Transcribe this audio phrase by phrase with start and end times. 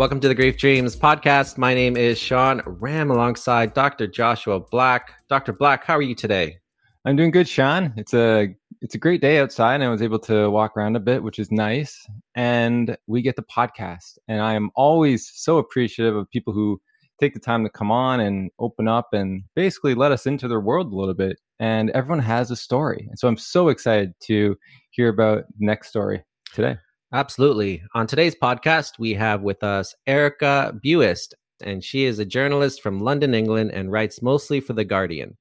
[0.00, 1.58] Welcome to the Grief Dreams podcast.
[1.58, 4.06] My name is Sean Ram alongside Dr.
[4.06, 5.12] Joshua Black.
[5.28, 5.52] Dr.
[5.52, 6.56] Black, how are you today?
[7.04, 7.92] I'm doing good, Sean.
[7.98, 8.48] It's a
[8.80, 11.38] it's a great day outside and I was able to walk around a bit, which
[11.38, 12.06] is nice.
[12.34, 14.16] And we get the podcast.
[14.26, 16.80] And I am always so appreciative of people who
[17.20, 20.60] take the time to come on and open up and basically let us into their
[20.60, 21.38] world a little bit.
[21.58, 23.06] And everyone has a story.
[23.10, 24.56] And so I'm so excited to
[24.92, 26.78] hear about the next story today.
[27.12, 27.82] Absolutely.
[27.92, 33.00] On today's podcast, we have with us Erica Buist, and she is a journalist from
[33.00, 35.36] London, England, and writes mostly for The Guardian.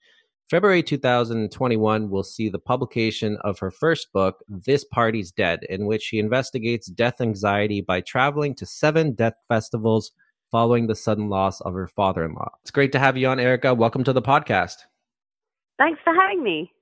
[0.50, 6.02] February 2021 will see the publication of her first book, This Party's Dead, in which
[6.02, 10.12] she investigates death anxiety by traveling to seven death festivals
[10.50, 12.50] following the sudden loss of her father in law.
[12.64, 13.76] It's great to have you on, Erica.
[13.76, 14.78] Welcome to the podcast.
[15.78, 16.74] Thanks for having me.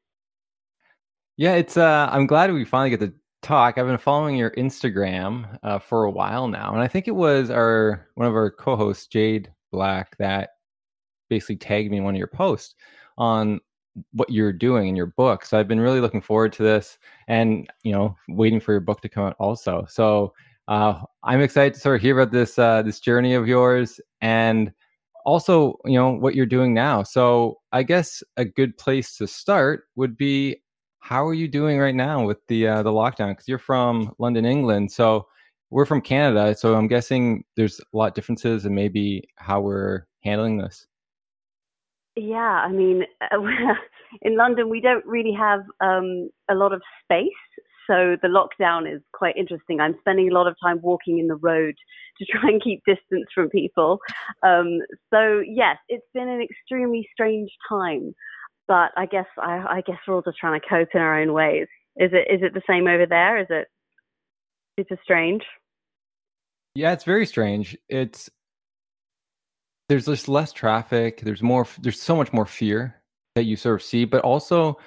[1.35, 3.77] Yeah, it's uh I'm glad we finally get to talk.
[3.77, 7.49] I've been following your Instagram uh, for a while now, and I think it was
[7.49, 10.51] our one of our co-hosts, Jade Black, that
[11.29, 12.75] basically tagged me in one of your posts
[13.17, 13.59] on
[14.11, 15.45] what you're doing in your book.
[15.45, 19.01] So I've been really looking forward to this and, you know, waiting for your book
[19.01, 19.85] to come out also.
[19.89, 20.33] So
[20.67, 24.71] uh, I'm excited to sort of hear about this, uh, this journey of yours and
[25.25, 27.03] also, you know, what you're doing now.
[27.03, 30.61] So I guess a good place to start would be
[31.07, 33.33] how are you doing right now with the, uh, the lockdown?
[33.33, 34.91] Cause you're from London, England.
[34.91, 35.25] So
[35.69, 36.53] we're from Canada.
[36.53, 40.85] So I'm guessing there's a lot of differences and maybe how we're handling this.
[42.17, 43.03] Yeah, I mean,
[44.21, 47.29] in London, we don't really have um, a lot of space.
[47.89, 49.79] So the lockdown is quite interesting.
[49.79, 51.75] I'm spending a lot of time walking in the road
[52.19, 53.99] to try and keep distance from people.
[54.43, 54.79] Um,
[55.13, 58.13] so yes, it's been an extremely strange time,
[58.67, 61.33] but I guess I, I, guess we're all just trying to cope in our own
[61.33, 61.67] ways.
[61.95, 63.39] Is it is it the same over there?
[63.39, 63.67] Is it
[64.79, 65.43] super strange?
[66.75, 67.77] Yeah, it's very strange.
[67.89, 68.29] It's
[69.89, 72.95] there's just less traffic there's more there's so much more fear
[73.35, 74.77] that you sort of see but also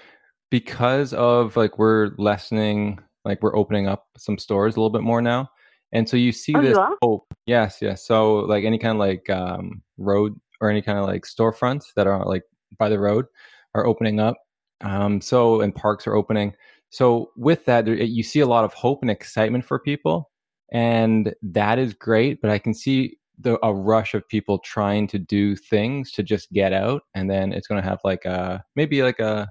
[0.50, 5.22] because of like we're lessening like we're opening up some stores a little bit more
[5.22, 5.48] now
[5.92, 8.98] and so you see oh, this you hope yes yes so like any kind of
[8.98, 12.42] like um road or any kind of like storefronts that are like
[12.78, 13.26] by the road
[13.74, 14.36] are opening up
[14.82, 16.54] um so and parks are opening.
[16.90, 20.30] So with that you see a lot of hope and excitement for people
[20.72, 25.18] and that is great but i can see the, a rush of people trying to
[25.18, 29.02] do things to just get out and then it's going to have like a maybe
[29.02, 29.48] like a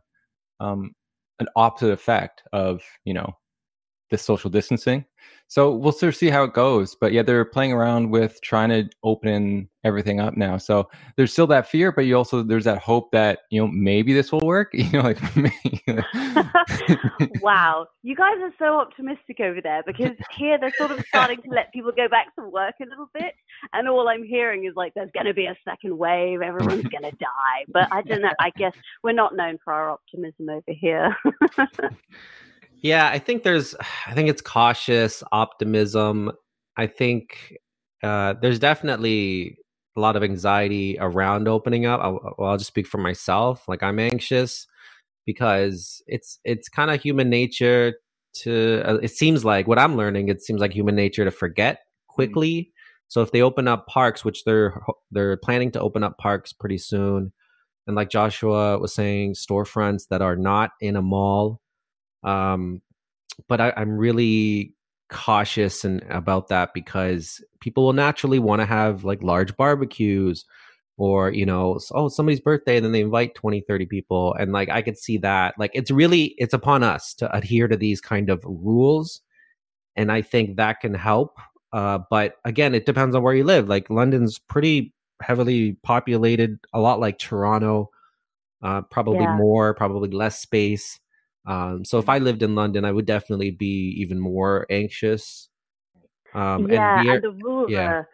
[0.60, 0.92] um
[1.40, 3.34] an opposite effect of you know
[4.10, 5.06] the social distancing.
[5.48, 8.70] So we'll sort of see how it goes but yeah they're playing around with trying
[8.70, 10.58] to open everything up now.
[10.58, 14.14] So there's still that fear but you also there's that hope that you know maybe
[14.14, 15.20] this will work you know like
[17.42, 17.88] wow.
[18.04, 21.72] You guys are so optimistic over there because here they're sort of starting to let
[21.74, 23.34] people go back to work a little bit
[23.74, 27.04] and all i'm hearing is like there's going to be a second wave everyone's going
[27.04, 27.66] to die.
[27.68, 31.16] But i don't know i guess we're not known for our optimism over here
[32.82, 33.76] yeah, I think there's,
[34.08, 36.32] I think it's cautious optimism.
[36.78, 37.58] I think
[38.04, 39.58] uh, there's definitely
[39.96, 42.00] a lot of anxiety around opening up.
[42.02, 43.68] I'll, I'll just speak for myself.
[43.68, 44.68] Like I'm anxious
[45.26, 47.96] because it's it's kind of human nature
[48.36, 48.82] to.
[48.86, 50.30] Uh, it seems like what I'm learning.
[50.30, 52.14] It seems like human nature to forget mm.
[52.16, 52.54] quickly.
[52.54, 52.70] Mm-hmm.
[53.10, 54.80] So if they open up parks, which they're
[55.12, 57.34] they're planning to open up parks pretty soon,
[57.88, 61.60] and like Joshua was saying, storefronts that are not in a mall
[62.24, 62.82] um,
[63.48, 64.74] but I, I'm really
[65.10, 70.46] cautious and about that because people will naturally want to have like large barbecues
[70.98, 74.70] or you know oh somebody's birthday and then they invite 20 30 people and like
[74.70, 75.56] i could see that.
[75.58, 79.22] Like it's really it's upon us to adhere to these kind of rules
[79.96, 81.38] and i think that can help
[81.72, 83.68] uh, but again it depends on where you live.
[83.68, 87.90] Like london's pretty heavily populated a lot like toronto
[88.62, 89.36] uh, probably yeah.
[89.36, 91.00] more probably less space
[91.50, 95.50] um, so if I lived in London, I would definitely be even more anxious.
[96.36, 97.86] Um, yeah, and, and the rules yeah.
[97.86, 98.10] are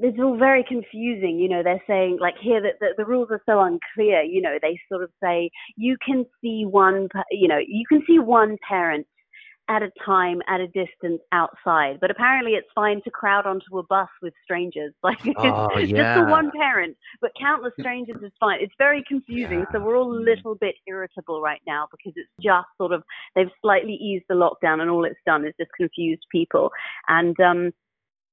[0.00, 1.38] it's all very confusing.
[1.40, 4.22] You know, they're saying like here that the, the, rules are so unclear.
[4.22, 8.20] You know, they sort of say you can see one, you know, you can see
[8.20, 9.06] one parent
[9.68, 11.98] at a time at a distance outside.
[12.00, 14.92] But apparently it's fine to crowd onto a bus with strangers.
[15.08, 16.16] Like oh, yeah.
[16.16, 18.58] just for one parent, but countless strangers is fine.
[18.60, 19.60] It's very confusing.
[19.60, 19.64] Yeah.
[19.72, 23.02] So we're all a little bit irritable right now because it's just sort of
[23.34, 26.70] they've slightly eased the lockdown and all it's done is just confused people.
[27.08, 27.72] And um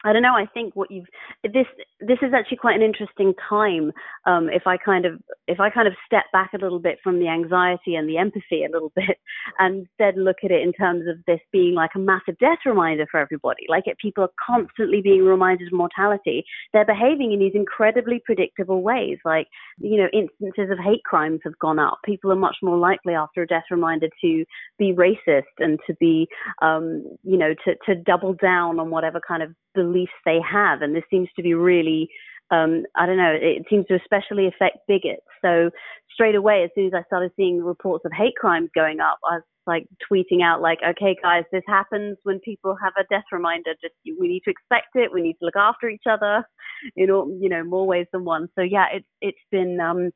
[0.03, 0.35] I don't know.
[0.35, 1.07] I think what you've
[1.43, 1.65] this
[1.99, 3.91] this is actually quite an interesting time.
[4.25, 7.19] Um, if I kind of if I kind of step back a little bit from
[7.19, 9.17] the anxiety and the empathy a little bit,
[9.57, 13.07] and then look at it in terms of this being like a massive death reminder
[13.09, 13.63] for everybody.
[13.67, 16.43] Like it, people are constantly being reminded of mortality.
[16.73, 19.17] They're behaving in these incredibly predictable ways.
[19.25, 19.47] Like
[19.79, 21.99] you know, instances of hate crimes have gone up.
[22.05, 24.45] People are much more likely after a death reminder to
[24.77, 26.27] be racist and to be
[26.61, 30.81] um, you know to to double down on whatever kind of beliefs they have.
[30.81, 32.07] And this seems to be really,
[32.51, 35.25] um, I don't know, it seems to especially affect bigots.
[35.43, 35.69] So
[36.13, 39.35] straight away, as soon as I started seeing reports of hate crimes going up, I
[39.35, 43.71] was like tweeting out like, okay, guys, this happens when people have a death reminder.
[43.81, 45.11] Just we need to expect it.
[45.13, 46.43] We need to look after each other
[46.95, 48.47] in all, you know, more ways than one.
[48.55, 50.11] So yeah, it's it's been um,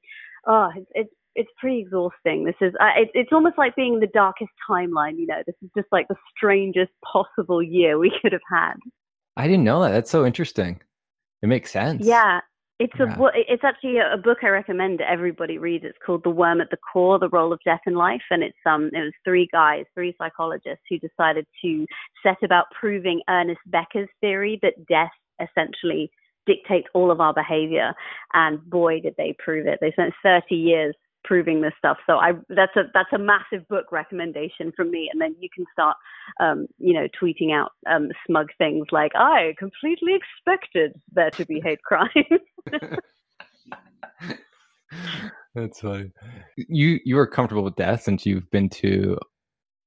[0.47, 2.43] oh, it's, it's it's pretty exhausting.
[2.43, 5.17] This is uh, it, it's almost like being in the darkest timeline.
[5.17, 8.75] You know, this is just like the strangest possible year we could have had.
[9.39, 9.91] I didn't know that.
[9.91, 10.81] That's so interesting.
[11.41, 12.05] It makes sense.
[12.05, 12.41] Yeah.
[12.77, 13.15] It's yeah.
[13.17, 15.85] a it's actually a book I recommend everybody read.
[15.85, 18.57] It's called The Worm at the Core: The Role of Death in Life, and it's
[18.65, 21.85] um it was three guys, three psychologists who decided to
[22.21, 26.11] set about proving Ernest Becker's theory that death essentially
[26.45, 27.93] dictates all of our behavior.
[28.33, 29.79] And boy, did they prove it!
[29.81, 30.95] They spent 30 years
[31.29, 31.97] proving this stuff.
[32.07, 35.09] So I that's a that's a massive book recommendation from me.
[35.13, 35.95] And then you can start,
[36.39, 41.61] um, you know, tweeting out um, smug things like I completely expected there to be
[41.63, 42.09] hate crime.
[45.53, 46.11] that's funny.
[46.57, 49.19] You you are comfortable with death since you've been to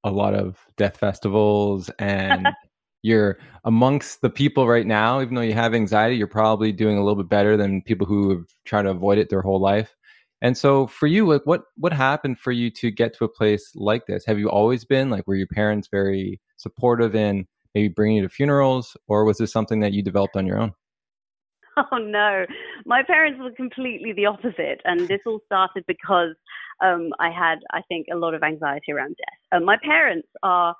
[0.04, 2.48] a lot of death festivals and.
[3.04, 7.00] you're amongst the people right now even though you have anxiety you're probably doing a
[7.02, 9.96] little bit better than people who have tried to avoid it their whole life
[10.42, 13.70] and so for you, like what what happened for you to get to a place
[13.74, 14.26] like this?
[14.26, 18.28] Have you always been like were your parents very supportive in maybe bringing you to
[18.28, 20.74] funerals or was this something that you developed on your own?
[21.76, 22.44] Oh no,
[22.84, 26.34] my parents were completely the opposite, and this all started because
[26.84, 29.56] um, I had, I think, a lot of anxiety around death.
[29.56, 30.74] Um, my parents are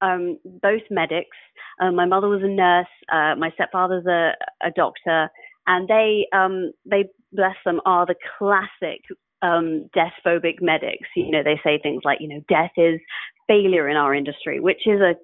[0.00, 1.36] um, both medics.
[1.82, 2.86] Uh, my mother was a nurse.
[3.12, 4.32] Uh, my stepfather's a,
[4.62, 5.28] a doctor,
[5.66, 9.00] and they um, they bless them are the classic
[9.42, 11.08] um, death phobic medics.
[11.16, 13.00] You know, they say things like, you know, death is
[13.46, 15.14] failure in our industry, which is a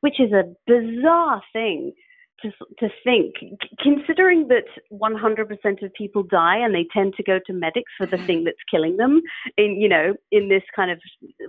[0.00, 1.92] which is a bizarre thing
[2.42, 3.34] to, to think,
[3.82, 8.16] considering that 100% of people die and they tend to go to medics for the
[8.16, 8.26] mm-hmm.
[8.26, 9.20] thing that's killing them,
[9.56, 10.98] in you know, in this kind of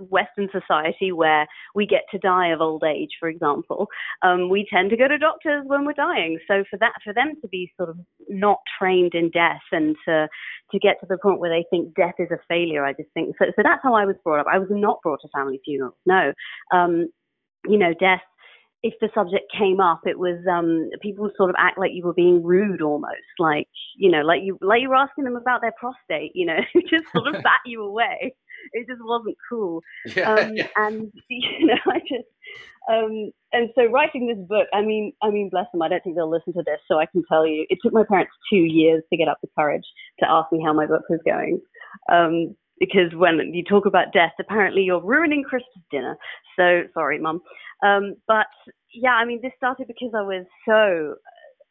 [0.08, 3.86] Western society where we get to die of old age, for example,
[4.22, 6.38] um, we tend to go to doctors when we're dying.
[6.48, 7.96] So for that, for them to be sort of
[8.28, 10.28] not trained in death and to
[10.70, 13.36] to get to the point where they think death is a failure, I just think
[13.38, 13.46] so.
[13.54, 14.46] So that's how I was brought up.
[14.50, 15.94] I was not brought to family funerals.
[16.06, 16.32] No.
[16.72, 17.08] Um,
[17.66, 18.22] you know, death
[18.82, 22.12] if the subject came up, it was um, people sort of act like you were
[22.12, 25.72] being rude, almost like you know, like you like you were asking them about their
[25.78, 26.58] prostate, you know,
[26.90, 28.34] just sort of bat you away.
[28.72, 29.82] It just wasn't cool.
[30.14, 30.66] Yeah, um, yeah.
[30.76, 32.28] And you know, I just
[32.90, 35.82] um, and so writing this book, I mean, I mean, bless them.
[35.82, 38.04] I don't think they'll listen to this, so I can tell you, it took my
[38.08, 39.84] parents two years to get up the courage
[40.18, 41.60] to ask me how my book was going.
[42.10, 46.16] Um, because when you talk about death, apparently you're ruining Christmas dinner.
[46.56, 47.40] So sorry, mum.
[47.82, 48.46] Um, but
[48.94, 51.16] yeah, I mean, this started because I was so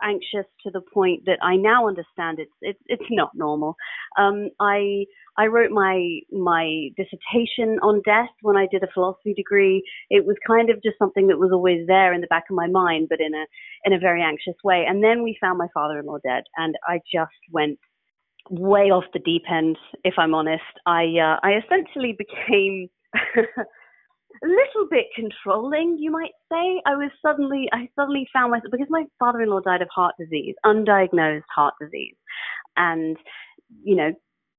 [0.03, 3.75] anxious to the point that I now understand it's it's it's not normal.
[4.17, 5.05] Um, I
[5.37, 9.83] I wrote my my dissertation on death when I did a philosophy degree.
[10.09, 12.67] It was kind of just something that was always there in the back of my
[12.67, 13.45] mind, but in a
[13.85, 14.85] in a very anxious way.
[14.87, 17.79] And then we found my father-in-law dead, and I just went
[18.49, 20.63] way off the deep end, if I'm honest.
[20.85, 22.89] I uh, I essentially became
[24.43, 26.81] a little bit controlling, you might say.
[26.85, 31.43] I was suddenly I suddenly found myself because my father-in-law died of heart disease, undiagnosed
[31.53, 32.15] heart disease,
[32.77, 33.17] and
[33.83, 34.11] you know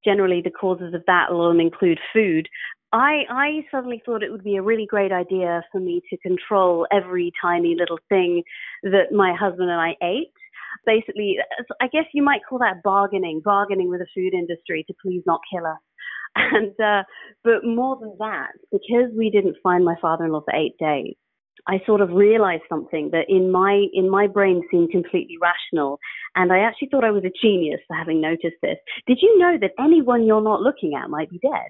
[0.05, 2.47] generally the causes of that will include food.
[2.91, 6.85] I, I suddenly thought it would be a really great idea for me to control
[6.91, 8.43] every tiny little thing
[8.83, 10.31] that my husband and I ate
[10.85, 11.37] basically,
[11.81, 15.41] I guess you might call that bargaining, bargaining with the food industry to please not
[15.51, 15.77] kill us.
[16.53, 17.03] And, uh,
[17.43, 21.15] but more than that, because we didn't find my father-in-law for eight days,
[21.67, 25.99] I sort of realized something that in my in my brain seemed completely rational,
[26.35, 28.77] and I actually thought I was a genius for having noticed this.
[29.07, 31.69] Did you know that anyone you're not looking at might be dead?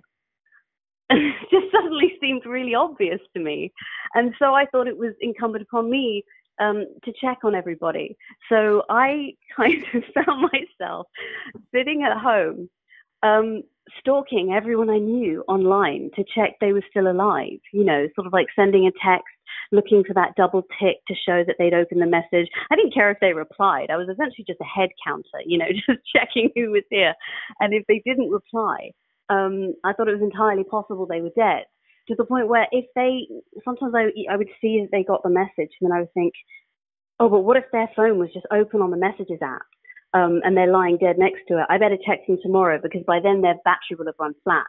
[1.09, 3.71] it just suddenly seemed really obvious to me,
[4.15, 6.23] and so I thought it was incumbent upon me
[6.59, 8.17] um, to check on everybody.
[8.49, 11.07] So I kind of found myself
[11.73, 12.69] sitting at home,
[13.21, 13.63] um,
[13.99, 18.33] stalking everyone I knew online to check they were still alive, you know, sort of
[18.33, 19.27] like sending a text,
[19.71, 22.49] looking for that double tick to show that they'd opened the message.
[22.71, 23.87] I didn't care if they replied.
[23.89, 27.13] I was essentially just a head counter, you know, just checking who was here.
[27.59, 28.91] And if they didn't reply,
[29.29, 31.63] um, I thought it was entirely possible they were dead.
[32.09, 33.27] To the point where if they,
[33.63, 36.33] sometimes I, I would see that they got the message, and then I would think,
[37.19, 39.61] oh, but what if their phone was just open on the messages app?
[40.13, 41.65] Um, and they're lying dead next to it.
[41.69, 44.65] I better text them tomorrow because by then their battery will have run flat.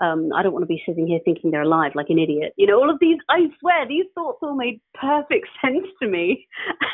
[0.00, 2.52] Um, I don't want to be sitting here thinking they're alive like an idiot.
[2.56, 6.46] You know, all of these, I swear, these thoughts all made perfect sense to me.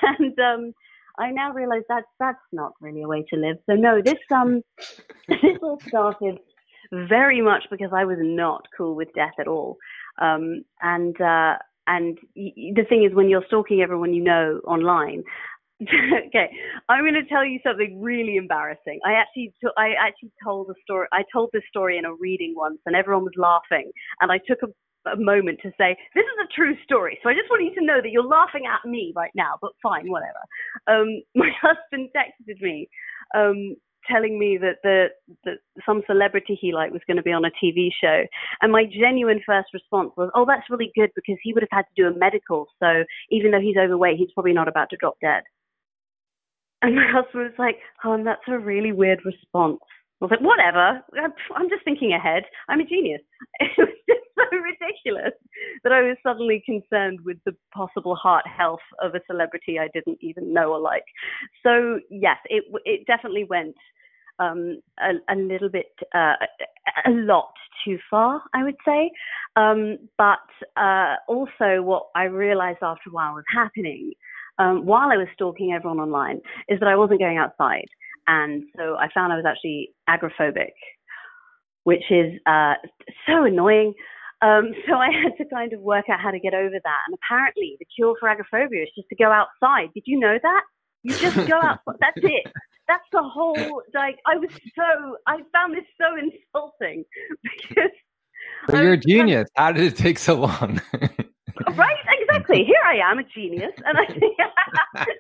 [0.03, 0.75] And um,
[1.19, 3.57] I now realize that that's not really a way to live.
[3.67, 4.63] So no, this um,
[5.29, 6.39] this all started
[6.93, 9.77] very much because I was not cool with death at all.
[10.21, 11.57] Um, and uh,
[11.87, 15.25] and the thing is, when you're stalking everyone you know online,
[15.83, 16.51] okay,
[16.89, 19.01] I'm going to tell you something really embarrassing.
[19.05, 21.09] I actually, t- I actually told a story.
[21.13, 23.91] I told this story in a reading once, and everyone was laughing.
[24.21, 27.35] And I took a, a moment to say, "This is a true story." So I
[27.35, 30.39] just want you to know that you're laughing at me right now, but fine, whatever.
[30.87, 32.89] Um, my husband texted me
[33.35, 33.75] um,
[34.09, 35.09] telling me that the
[35.45, 38.23] that some celebrity he liked was going to be on a TV show,
[38.63, 41.87] and my genuine first response was, "Oh, that's really good because he would have had
[41.91, 42.69] to do a medical.
[42.79, 45.43] So even though he's overweight, he's probably not about to drop dead."
[46.85, 49.81] And my husband was like, "Oh, that's a really weird response."
[50.21, 51.03] I was like, "Whatever.
[51.57, 52.45] I'm just thinking ahead.
[52.69, 53.23] I'm a genius."
[53.61, 55.33] It was just so ridiculous
[55.85, 60.19] that I was suddenly concerned with the possible heart health of a celebrity I didn't
[60.21, 61.05] even know or like.
[61.63, 63.77] So yes, it it definitely went
[64.39, 66.35] um, a, a, little bit, uh,
[67.07, 67.53] a lot
[67.85, 69.11] too far, I would say.
[69.57, 74.13] Um, but uh, also, what I realized after a while was happening
[74.59, 77.87] um, while I was stalking everyone online is that I wasn't going outside.
[78.27, 80.73] And so I found I was actually agoraphobic,
[81.85, 82.75] which is uh,
[83.27, 83.95] so annoying.
[84.43, 87.01] Um, so I had to kind of work out how to get over that.
[87.07, 89.91] And apparently, the cure for agoraphobia is just to go outside.
[89.95, 90.63] Did you know that?
[91.03, 91.97] You just go outside.
[92.01, 92.53] That's it.
[92.89, 94.19] That's the whole like.
[94.27, 95.17] I was so.
[95.27, 97.05] I found this so insulting
[97.43, 97.91] because.
[98.67, 99.49] But you're a genius.
[99.57, 100.81] How did it take so long?
[101.77, 101.97] right
[102.35, 102.65] exactly.
[102.65, 104.05] Here i am a genius and i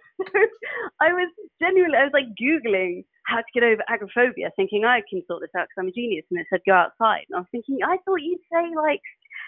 [1.00, 1.30] i was
[1.60, 5.50] genuinely i was like googling how to get over agoraphobia thinking i can sort this
[5.56, 7.96] out because i'm a genius and it said go outside and i was thinking i
[8.04, 9.00] thought you'd say like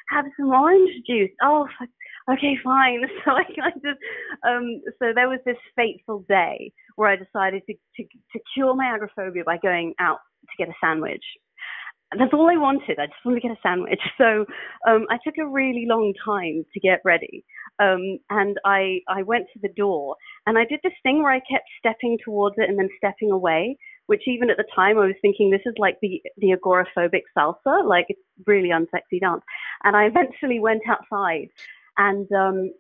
[0.09, 1.31] have some orange juice.
[1.43, 1.67] Oh
[2.31, 3.03] okay fine.
[3.25, 3.97] So i kind of
[4.47, 8.87] um so there was this fateful day where i decided to to, to cure my
[8.87, 11.25] agoraphobia by going out to get a sandwich
[12.13, 12.99] that's all I wanted.
[12.99, 14.01] I just wanted to get a sandwich.
[14.19, 14.47] So
[14.89, 17.45] um, I took a really long time to get ready.
[17.79, 21.41] Um, and I, I went to the door and I did this thing where I
[21.41, 25.17] kept stepping towards it and then stepping away, which even at the time I was
[25.21, 29.43] thinking this is like the, the agoraphobic salsa, like it's really unsexy dance.
[29.85, 31.49] And I eventually went outside
[31.99, 32.73] and um,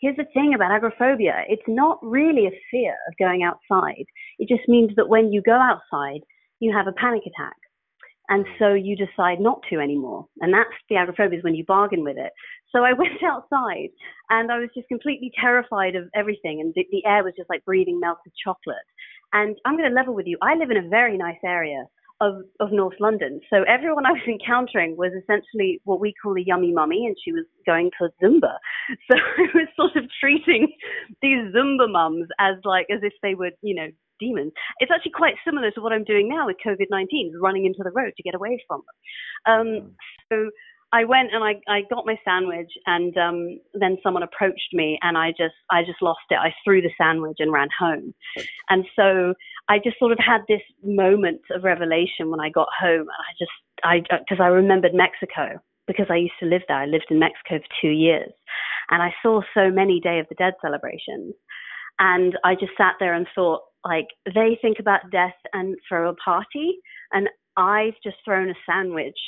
[0.00, 1.44] here's the thing about agoraphobia.
[1.48, 4.04] It's not really a fear of going outside.
[4.38, 6.20] It just means that when you go outside,
[6.60, 7.56] you have a panic attack
[8.28, 10.26] and so you decide not to anymore.
[10.40, 12.32] And that's the agoraphobia is when you bargain with it.
[12.74, 13.90] So I went outside
[14.30, 16.60] and I was just completely terrified of everything.
[16.60, 18.76] And the, the air was just like breathing melted chocolate.
[19.32, 20.38] And I'm going to level with you.
[20.42, 21.84] I live in a very nice area
[22.20, 23.40] of, of North London.
[23.50, 27.32] So everyone I was encountering was essentially what we call a yummy mummy, and she
[27.32, 28.56] was going to Zumba.
[29.10, 30.68] So I was sort of treating
[31.20, 34.52] these Zumba mums as like as if they were, you know, demons.
[34.78, 37.90] It's actually quite similar to what I'm doing now with COVID 19, running into the
[37.90, 38.96] road to get away from them.
[39.46, 39.92] Um,
[40.32, 40.50] so
[40.92, 45.18] I went and I, I got my sandwich, and um, then someone approached me, and
[45.18, 46.36] I just I just lost it.
[46.36, 48.14] I threw the sandwich and ran home,
[48.70, 49.34] and so
[49.68, 53.32] I just sort of had this moment of revelation when I got home, and I
[53.38, 53.50] just
[53.84, 56.78] I because I remembered Mexico because I used to live there.
[56.78, 58.30] I lived in Mexico for two years,
[58.90, 61.34] and I saw so many Day of the Dead celebrations,
[61.98, 66.14] and I just sat there and thought, like they think about death and throw a
[66.14, 66.78] party,
[67.12, 69.18] and I've just thrown a sandwich.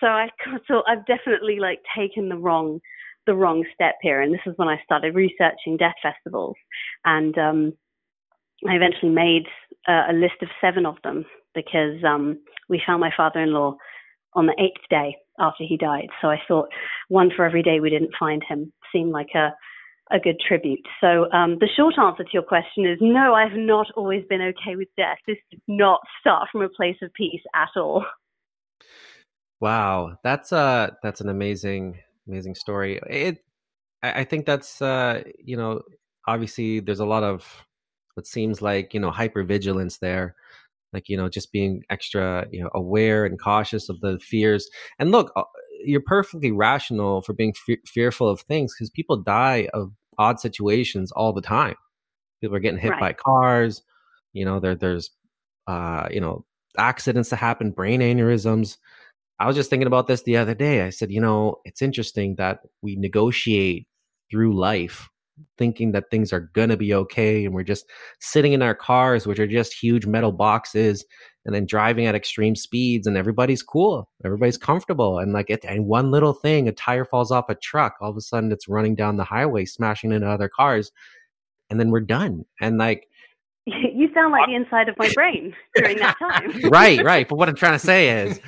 [0.00, 0.28] So I
[0.68, 2.80] thought I've definitely like taken the wrong
[3.26, 6.56] the wrong step here, and this is when I started researching death festivals,
[7.04, 7.72] and um,
[8.68, 9.44] I eventually made
[9.88, 12.38] uh, a list of seven of them because um,
[12.68, 13.76] we found my father-in-law
[14.34, 16.08] on the eighth day after he died.
[16.20, 16.68] So I thought
[17.08, 19.50] one for every day we didn't find him seemed like a
[20.10, 20.86] a good tribute.
[21.00, 24.76] So um, the short answer to your question is no, I've not always been okay
[24.76, 25.18] with death.
[25.26, 28.04] This did not start from a place of peace at all.
[29.60, 33.00] Wow, that's uh that's an amazing amazing story.
[33.08, 33.38] It
[34.02, 35.80] I, I think that's uh you know
[36.26, 37.64] obviously there's a lot of
[38.14, 40.34] what seems like you know hypervigilance there
[40.92, 44.68] like you know just being extra you know aware and cautious of the fears
[44.98, 45.42] and look uh,
[45.84, 51.12] you're perfectly rational for being fe- fearful of things because people die of odd situations
[51.12, 51.76] all the time.
[52.40, 53.00] People are getting hit Right.
[53.00, 53.82] by cars.
[54.32, 55.10] You know, there there's
[55.66, 56.44] uh, you know
[56.76, 58.76] accidents that happen, brain aneurysms.
[59.38, 60.82] I was just thinking about this the other day.
[60.82, 63.86] I said, you know, it's interesting that we negotiate
[64.30, 65.08] through life
[65.58, 67.86] thinking that things are going to be okay and we're just
[68.20, 71.04] sitting in our cars which are just huge metal boxes
[71.44, 75.86] and then driving at extreme speeds and everybody's cool everybody's comfortable and like it and
[75.86, 78.94] one little thing a tire falls off a truck all of a sudden it's running
[78.94, 80.92] down the highway smashing into other cars
[81.70, 83.08] and then we're done and like
[83.66, 86.60] You sound like the inside of my brain during that time.
[86.70, 88.40] right right but what i'm trying to say is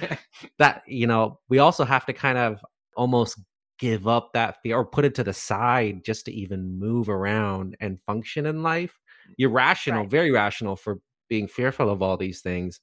[0.58, 2.60] that you know we also have to kind of
[2.96, 3.38] almost
[3.78, 7.76] give up that fear or put it to the side just to even move around
[7.80, 8.98] and function in life
[9.36, 10.10] you're rational Right.
[10.10, 12.80] very rational for being fearful of all these things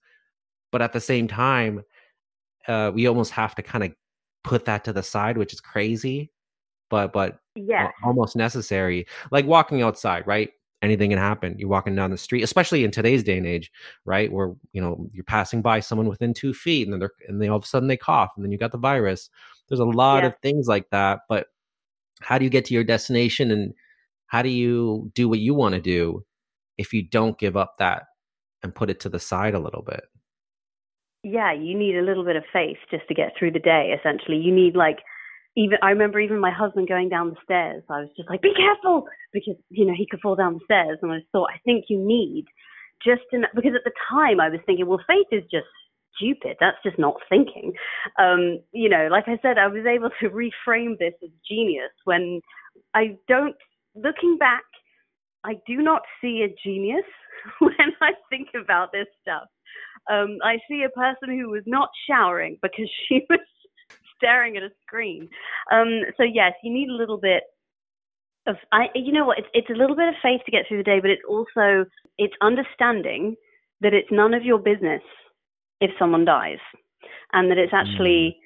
[0.71, 1.81] but at the same time
[2.67, 3.93] uh, we almost have to kind of
[4.43, 6.31] put that to the side which is crazy
[6.89, 7.89] but but Yeah.
[8.03, 9.07] almost necessary.
[9.31, 10.51] Like walking outside, right?
[10.81, 11.55] Anything can happen.
[11.57, 13.71] You're walking down the street, especially in today's day and age,
[14.05, 14.31] right?
[14.31, 17.47] Where you know you're passing by someone within two feet, and then they're and they
[17.47, 19.29] all of a sudden they cough, and then you got the virus.
[19.73, 20.27] There's a lot Yeah.
[20.27, 21.21] of things like that.
[21.27, 21.47] But
[22.21, 23.73] how do you get to your destination, and
[24.27, 26.23] how do you do what you want to do
[26.77, 28.03] if you don't give up that
[28.61, 30.03] and put it to the side a little bit?
[31.23, 33.95] yeah, you need a little bit of faith just to get through the day.
[33.97, 34.99] Essentially, you need like
[35.55, 35.77] even.
[35.81, 37.83] I remember even my husband going down the stairs.
[37.89, 40.99] I was just like, "Be careful," because you know he could fall down the stairs,
[41.01, 42.45] and I thought, I think you need
[43.03, 45.67] just en- because at the time I was thinking, well, faith is just
[46.15, 46.57] stupid.
[46.59, 47.73] That's just not thinking.
[48.19, 52.41] Um, you know, like I said, I was able to reframe this as genius when
[52.93, 53.55] I don't.
[53.95, 54.63] Looking back,
[55.43, 57.05] I do not see a genius
[57.59, 59.47] when I think about this stuff.
[60.11, 63.39] Um, I see a person who was not showering because she was
[64.17, 65.29] staring at a screen.
[65.71, 67.43] Um, so yes, you need a little bit
[68.47, 68.55] of.
[68.71, 69.39] I, you know what?
[69.39, 71.85] It's it's a little bit of faith to get through the day, but it's also
[72.17, 73.35] it's understanding
[73.81, 75.01] that it's none of your business
[75.83, 76.63] if someone dies,
[77.31, 78.37] and that it's actually.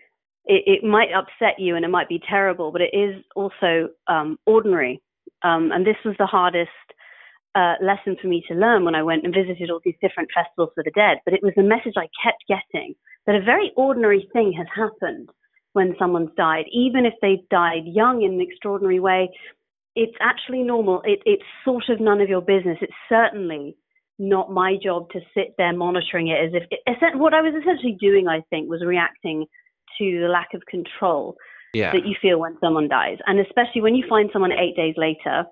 [0.50, 4.39] It, it might upset you and it might be terrible, but it is also um,
[4.45, 5.02] ordinary.
[5.43, 6.71] Um, and this was the hardest
[7.54, 10.69] uh, lesson for me to learn when I went and visited all these different festivals
[10.73, 11.17] for the dead.
[11.26, 12.95] But it was the message I kept getting
[13.26, 15.30] that a very ordinary thing has happened
[15.73, 19.30] when someone's died, even if they've died young in an extraordinary way.
[19.95, 21.02] It's actually normal.
[21.04, 22.78] It, it's sort of none of your business.
[22.80, 23.76] It's certainly
[24.19, 27.97] not my job to sit there monitoring it as if it, what I was essentially
[27.99, 29.45] doing, I think, was reacting
[29.99, 31.36] to the lack of control
[31.73, 33.17] Yeah, that you feel when someone dies.
[33.25, 35.45] And especially when you find someone eight days later,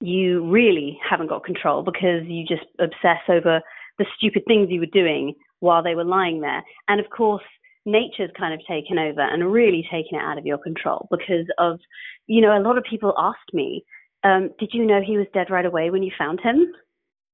[0.00, 3.60] you really haven't got control because you just obsess over
[3.98, 6.62] the stupid things you were doing while they were lying there.
[6.88, 7.44] And of course,
[7.84, 11.78] nature's kind of taken over and really taken it out of your control because of,
[12.26, 13.84] you know, a lot of people asked me,
[14.24, 16.72] um, did you know he was dead right away when you found him?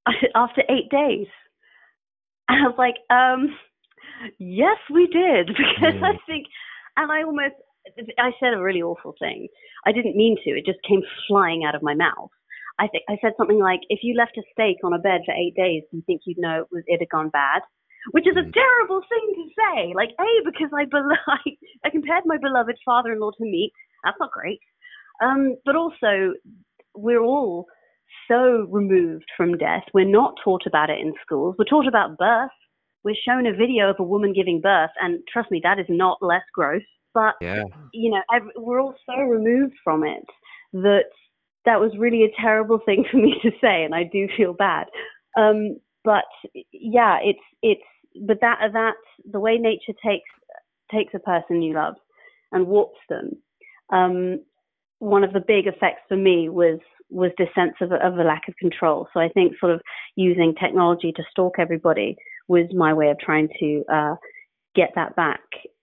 [0.34, 1.26] After eight days.
[2.48, 3.56] And I was like, um,
[4.38, 5.48] yes, we did.
[5.56, 6.18] Because I Mm.
[6.26, 6.46] think,
[6.96, 7.54] and I almost,
[8.18, 9.48] I said a really awful thing.
[9.84, 10.50] I didn't mean to.
[10.50, 12.30] It just came flying out of my mouth.
[12.78, 15.32] I think I said something like, "If you left a steak on a bed for
[15.32, 17.62] eight days, do you think you'd know it was it had gone bad?"
[18.12, 18.52] Which is a Mm.
[18.52, 19.94] terrible thing to say.
[19.94, 21.40] Like, a because I bel- I,
[21.84, 23.72] I compared my beloved father-in-law to meat.
[24.04, 24.60] That's not great.
[25.22, 26.34] Um, but also,
[26.94, 27.66] we're all
[28.28, 29.84] so removed from death.
[29.94, 31.56] We're not taught about it in schools.
[31.58, 32.50] We're taught about birth.
[33.04, 36.18] We're shown a video of a woman giving birth, and trust me, that is not
[36.20, 36.82] less gross.
[37.14, 40.24] But yeah, you know, ev we're all so removed from it
[40.72, 41.04] that
[41.64, 44.86] that was really a terrible thing for me to say, and I do feel bad.
[45.38, 46.24] Um, but
[46.72, 47.82] yeah, it's it's
[48.26, 48.94] but that that
[49.30, 50.30] the way nature takes
[50.92, 51.94] takes a person you love
[52.52, 53.30] and warps them.
[53.92, 54.40] Um,
[54.98, 56.78] one of the big effects for me was
[57.10, 59.08] was this sense of a, of a lack of control.
[59.14, 59.80] So I think sort of
[60.16, 62.16] using technology to stalk everybody
[62.48, 64.14] was my way of trying to uh,
[64.74, 65.40] get that back.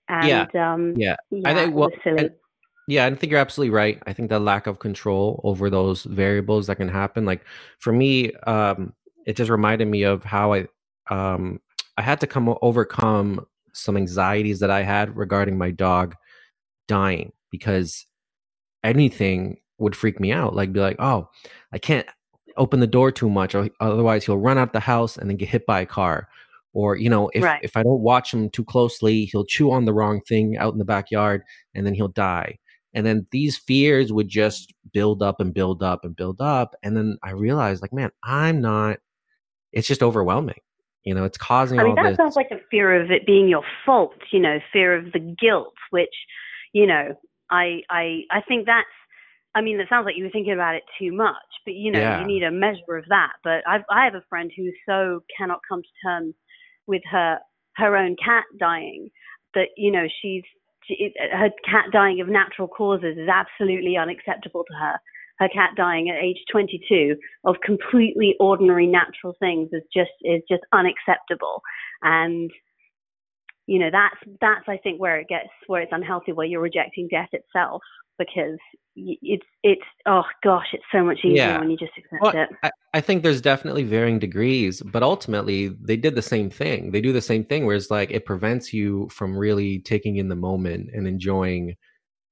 [0.10, 0.74] And Yeah.
[0.74, 1.16] um, yeah.
[1.32, 2.32] yeah, I think well, and-
[2.88, 4.02] Yeah, I think you're absolutely right.
[4.06, 7.26] I think the lack of control over those variables that can happen.
[7.26, 7.46] Like
[7.80, 8.94] for me, um,
[9.26, 10.68] it just reminded me of how I
[11.10, 11.62] um
[11.98, 16.16] I had to come overcome some anxieties that I had regarding my dog
[16.88, 18.06] dying because
[18.84, 20.56] anything would freak me out.
[20.56, 21.30] Like be like, oh,
[21.72, 22.08] I can't
[22.58, 25.50] open the door too much, or otherwise he'll run out the house and then get
[25.50, 26.28] hit by a car.
[26.74, 27.60] Or you know, if Right.
[27.64, 30.80] if I don't watch him too closely, he'll chew on the wrong thing out in
[30.80, 31.44] the backyard,
[31.76, 32.58] and then he'll die.
[32.96, 36.76] And then these fears would just build up and build up and build up.
[36.84, 39.00] And then I realized, like, man, I'm not.
[39.72, 40.60] It's just overwhelming.
[41.04, 41.80] You know, it's causing.
[41.80, 42.18] I mean, that this.
[42.18, 44.14] sounds like a fear of it being your fault.
[44.32, 46.16] You know, fear of the guilt, which,
[46.72, 47.16] you know,
[47.52, 48.88] I I I think that's.
[49.56, 51.36] I mean, it sounds like you were thinking about it too much,
[51.66, 52.20] but you know, Yeah.
[52.22, 53.34] you need a measure of that.
[53.44, 56.36] But I I have a friend who so cannot come to terms
[56.88, 57.40] with her
[57.78, 59.10] her own cat dying
[59.54, 60.44] that you know she's
[60.86, 65.00] she, her cat dying of natural causes is absolutely unacceptable to her.
[65.40, 70.64] Her cat dying at age 22 of completely ordinary natural things is just is just
[70.74, 71.62] unacceptable.
[72.02, 72.52] And
[73.68, 77.08] you know that's that's I think where it gets where it's unhealthy, where you're rejecting
[77.10, 77.82] death itself
[78.18, 78.58] because
[78.96, 81.60] it's it's oh gosh, it's so much easier Yeah.
[81.60, 82.50] when you just accept Well, it.
[82.64, 86.92] I, I think there's definitely varying degrees, but ultimately they did the same thing.
[86.92, 90.30] They do the same thing where it's like it prevents you from really taking in
[90.30, 91.76] the moment and enjoying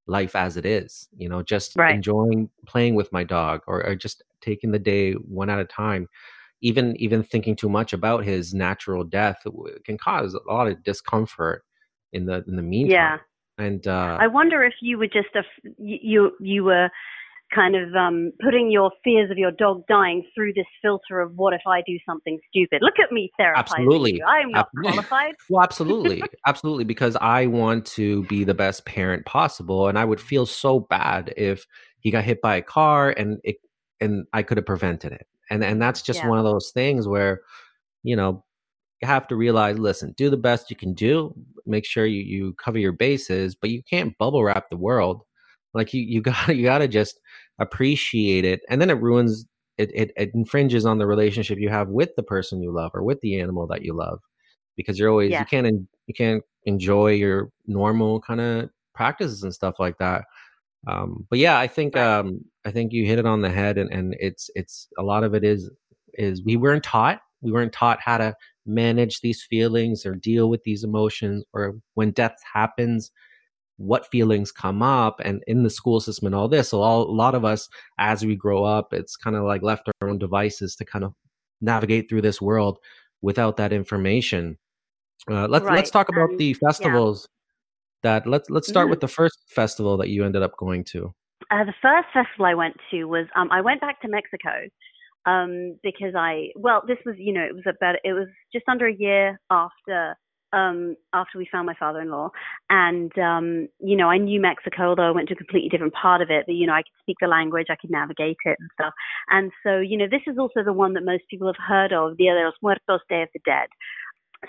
[0.08, 1.08] life as it is.
[1.18, 1.96] You know, just Right.
[1.96, 6.08] enjoying playing with my dog or, or just taking the day one at a time.
[6.62, 9.44] Even even thinking too much about his natural death
[9.86, 11.64] can cause a lot of discomfort
[12.14, 12.92] in the in the meantime.
[12.92, 13.18] Yeah.
[13.58, 16.90] And uh, I wonder if you were just a f- you you- were
[17.54, 21.54] kind of um, putting your fears of your dog dying through this filter of what
[21.54, 22.80] if I do something stupid?
[22.82, 24.24] Look at me therapizing Absolutely.
[24.24, 24.92] I'm not Absolutely.
[25.04, 25.36] qualified.
[25.50, 30.22] Well, absolutely, absolutely, because I want to be the best parent possible, and I would
[30.22, 31.66] feel so bad if
[32.00, 33.58] he got hit by a car and it
[34.00, 36.26] and I could have prevented it, and and that's just Yeah.
[36.26, 37.42] one of those things where,
[38.04, 38.44] you know,
[39.02, 41.34] you have to realize, listen, do the best you can do,
[41.66, 45.24] make sure you you cover your bases, but you can't bubble wrap the world,
[45.74, 47.20] like you you got you got to just
[47.60, 49.46] appreciate it, and then it ruins.
[49.78, 53.04] It, it, it infringes on the relationship you have with the person you love or
[53.04, 54.20] with the animal that you love
[54.78, 55.40] because you're always Yeah.
[55.40, 60.26] you can't en- you can't enjoy your normal kind of practices and stuff like that
[60.88, 63.92] um but yeah i think um i think you hit it on the head and
[63.92, 65.70] and it's it's a lot of it is
[66.16, 67.22] is we weren't taught.
[67.42, 72.12] We weren't taught how to manage these feelings or deal with these emotions or when
[72.12, 73.12] death happens
[73.78, 75.22] what feelings come up.
[75.24, 78.26] And in the school system and all this so all, a lot of us as
[78.26, 81.14] we grow up it's kind of like left our own devices to kind of
[81.62, 82.78] navigate through this world
[83.22, 84.58] without that information.
[85.30, 87.28] Uh, let's let's talk about and- the festivals
[88.04, 88.92] that let's let's start Mhm.
[88.92, 91.14] with the first festival that you ended up going to
[91.52, 94.70] Uh, the first festival I went to was um, I went back to Mexico
[95.26, 98.88] um, because I well this was you know it was about it was just under
[98.88, 100.16] a year after
[100.54, 102.30] um, after we found my father-in-law.
[102.70, 106.22] And um, you know I knew Mexico although I went to a completely different part
[106.22, 108.70] of it but you know I could speak the language I could navigate it and
[108.80, 108.94] stuff.
[109.30, 112.18] And so you know this is also the one that most people have heard of
[112.18, 113.68] Dia de los Muertos Day of the Dead.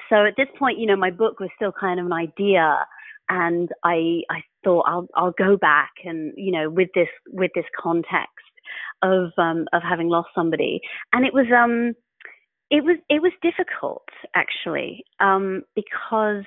[0.08, 2.86] So at this point you know my book was still kind of an idea
[3.32, 7.64] and I I thought I'll I'll go back and you know with this with this
[7.80, 8.28] context
[9.02, 10.80] of um of having lost somebody.
[11.14, 11.94] And it was um
[12.70, 14.04] it was it was difficult
[14.36, 16.44] actually um because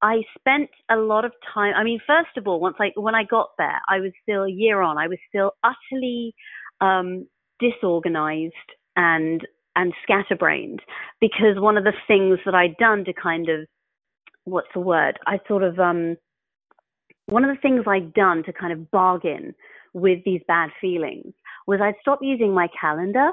[0.00, 3.24] I spent a lot of time I mean first of all once I when I
[3.24, 6.34] got there I was still a year on I was still utterly
[6.80, 7.26] um
[7.58, 8.54] disorganized
[8.94, 10.82] and and scatterbrained
[11.20, 13.66] because one of the things that I'd done to kind of
[14.44, 15.18] what's the word?
[15.26, 16.16] I sort of um
[17.26, 19.54] one of the things I'd done to kind of bargain
[19.94, 21.32] with these bad feelings
[21.66, 23.30] was I'd stopped using my calendar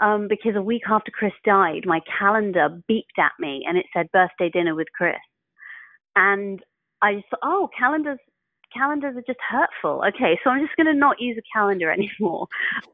[0.00, 4.10] um, because a week after Chris died, my calendar beeped at me and it said
[4.12, 5.16] birthday dinner with Chris,
[6.14, 6.60] and
[7.02, 8.18] I just thought, oh, calendars
[8.76, 10.02] calendars are just hurtful.
[10.06, 12.46] Okay, so I'm just going to not use a calendar anymore.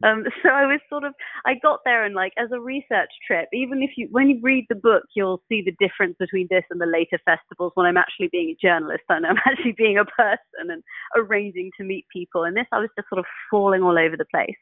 [0.02, 1.14] Um, so I was sort of
[1.46, 4.66] I got there and like as a research trip, even if you when you read
[4.68, 8.28] the book, you'll see the difference between this and the later festivals when I'm actually
[8.30, 10.82] being a journalist and I'm actually being a person and
[11.16, 12.44] arranging to meet people.
[12.44, 14.56] And this I was just sort of falling all over the place.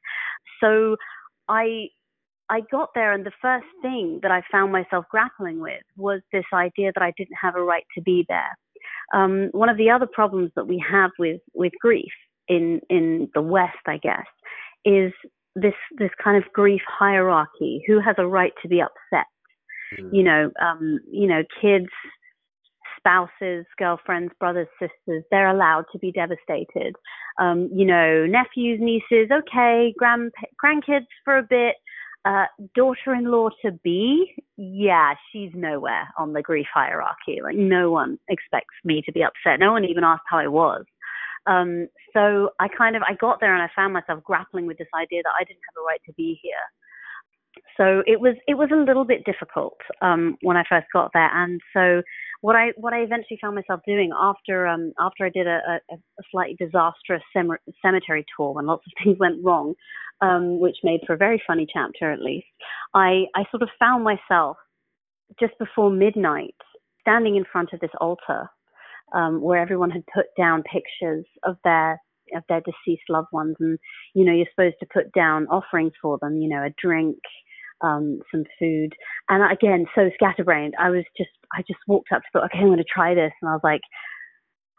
[0.63, 0.97] So
[1.49, 1.89] I
[2.51, 6.45] I got there and the first thing that I found myself grappling with was this
[6.53, 8.57] idea that I didn't have a right to be there.
[9.13, 12.13] Um, one of the other problems that we have with, with grief
[12.49, 14.27] in, in the West, I guess,
[14.85, 15.13] is
[15.57, 17.83] this this kind of grief hierarchy.
[17.87, 19.27] Who has a right to be upset?
[20.13, 21.89] You know, um, you know, kids,
[22.97, 25.25] spouses, girlfriends, brothers, sisters.
[25.31, 26.95] They're allowed to be devastated.
[27.41, 31.75] Um, you know, nephews, nieces, okay, grand grandkids for a bit.
[32.27, 37.41] Uh, daughter-in-law to be, yeah, she's nowhere on the grief hierarchy.
[37.43, 39.59] Like no one expects me to be upset.
[39.59, 40.85] No one even asked how I was.
[41.47, 44.89] Um, so I kind of I got there and I found myself grappling with this
[44.95, 46.53] idea that I didn't have a right to be here.
[47.77, 51.31] So it was it was a little bit difficult um, when I first got there,
[51.33, 52.03] and so
[52.41, 55.95] what I what I eventually found myself doing after um, after I did a, a,
[55.95, 57.51] a slightly disastrous sem-
[57.83, 59.75] cemetery tour when lots of things went wrong,
[60.21, 62.47] um, which made for a very funny chapter at least.
[62.95, 64.57] I I sort of found myself
[65.39, 66.57] just before midnight,
[67.03, 68.49] standing in front of this altar
[69.15, 72.01] um, where everyone had put down pictures of their
[72.35, 73.79] of their deceased loved ones, and
[74.15, 77.19] you know you're supposed to put down offerings for them, you know, a drink,
[77.83, 78.95] um, some food,
[79.29, 80.75] and again, so scatterbrained.
[80.79, 83.33] I was just I just walked up to thought, okay, I'm going to try this,
[83.41, 83.83] and I was like,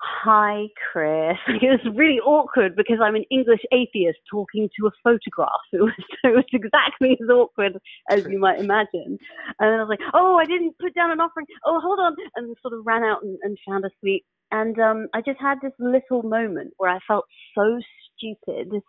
[0.02, 1.38] hi, Chris.
[1.48, 5.50] It was really awkward because I'm an English atheist talking to a photograph.
[5.74, 7.78] It was, it was exactly as awkward
[8.10, 9.18] as you might imagine.
[9.60, 11.46] And I was like, oh, I didn't put down an offering.
[11.66, 12.16] Oh, hold on.
[12.36, 14.24] And sort of ran out and, and found a sweet.
[14.52, 17.80] And um, I just had this little moment where I felt so
[18.16, 18.82] stupid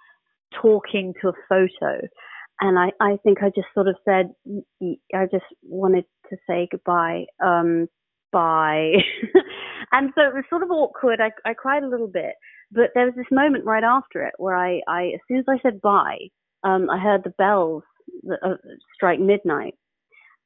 [0.61, 2.01] talking to a photo.
[2.61, 4.33] And I, I think I just sort of said,
[5.15, 7.27] I just wanted to say goodbye.
[7.45, 7.89] Um,
[8.33, 8.93] bye.
[9.93, 11.21] and so it was sort of awkward.
[11.21, 12.35] I, I cried a little bit,
[12.71, 15.61] but there was this moment right after it where I, I as soon as I
[15.63, 16.19] said bye,
[16.65, 17.83] um, I heard the bells
[18.31, 18.55] uh,
[18.95, 19.75] strike midnight.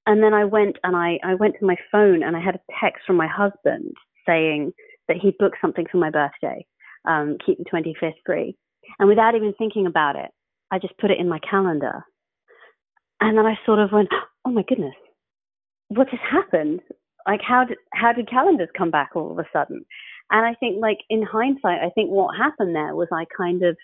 [0.07, 2.61] And then I went and I, I went to my phone and I had a
[2.81, 3.93] text from my husband
[4.27, 4.73] saying
[5.09, 6.65] that he'd booked something for my birthday,
[7.09, 8.57] um, keep the 25th free.
[8.99, 10.31] And without even thinking about it,
[10.71, 12.05] I just put it in my calendar.
[13.21, 14.09] And then I sort of went,
[14.45, 14.95] oh my goodness,
[15.89, 16.81] what has happened?
[17.27, 19.85] like how did how did calendars come back all of a sudden?
[20.31, 23.77] And I think like in hindsight, I think what happened there was I kind of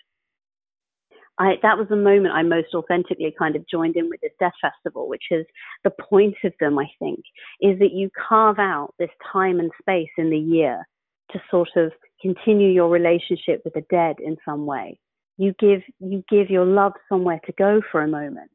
[1.37, 4.53] I that was the moment I most authentically kind of joined in with this death
[4.61, 5.45] festival, which is
[5.83, 7.19] the point of them, I think,
[7.61, 10.87] is that you carve out this time and space in the year
[11.31, 11.91] to sort of
[12.21, 14.99] continue your relationship with the dead in some way.
[15.37, 18.51] You give you give your love somewhere to go for a moment.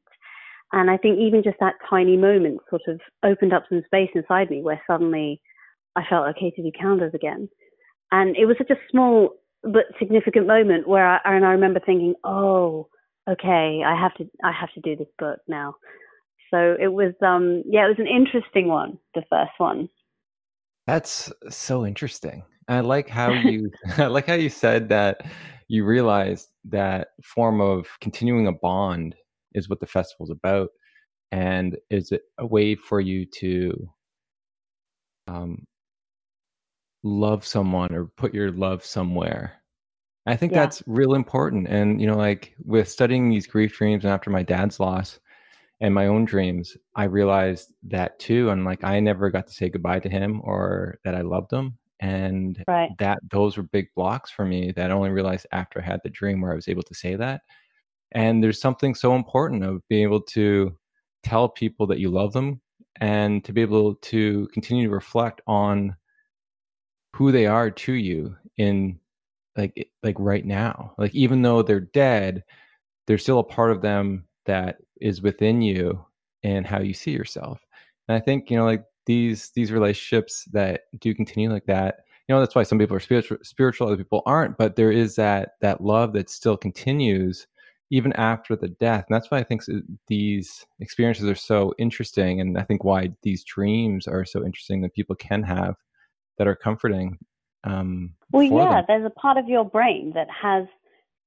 [0.72, 4.50] And I think even just that tiny moment sort of opened up some space inside
[4.50, 5.40] me where suddenly
[5.96, 7.48] I felt okay to do calendars again.
[8.12, 9.30] And it was such a small
[9.62, 12.88] but significant moment where I, and I remember thinking, oh,
[13.28, 15.74] okay, I have to, I have to do this book now.
[16.50, 19.88] So it was, um, yeah, it was an interesting one, the first one.
[20.86, 22.44] That's so interesting.
[22.68, 25.22] I like how you, I like how you said that
[25.68, 29.14] you realize that form of continuing a bond
[29.54, 30.70] is what the festival's about
[31.30, 33.90] and is it a way for you to
[35.26, 35.66] um,
[37.02, 39.52] love someone or put your love somewhere
[40.26, 40.60] i think yeah.
[40.60, 44.42] that's real important and you know like with studying these grief dreams and after my
[44.42, 45.20] dad's loss
[45.80, 49.68] and my own dreams i realized that too and like i never got to say
[49.68, 52.90] goodbye to him or that i loved him and right.
[52.98, 56.10] that those were big blocks for me that i only realized after i had the
[56.10, 57.42] dream where i was able to say that.
[58.12, 60.76] And there's something so important of being able to
[61.22, 62.60] tell people that you love them
[63.00, 65.96] and to be able to continue to reflect on
[67.14, 68.98] who they are to you in
[69.56, 70.94] like like right now.
[70.98, 72.44] Like even though they're dead
[73.06, 76.04] there's still a part of them that is within you
[76.42, 77.60] and how you see yourself.
[78.08, 82.34] And i think you know like these these relationships that do continue like that you
[82.34, 85.54] know that's why some people are spiritual spiritual other people aren't but there is that
[85.60, 87.48] that love that still continues
[87.90, 89.06] even after the death.
[89.08, 89.62] And that's why I think
[90.08, 92.40] these experiences are so interesting.
[92.40, 95.74] And I think why these dreams are so interesting that people can have
[96.36, 97.18] that are comforting.
[97.64, 98.84] Um, well, yeah, them.
[98.88, 100.66] there's a part of your brain that has,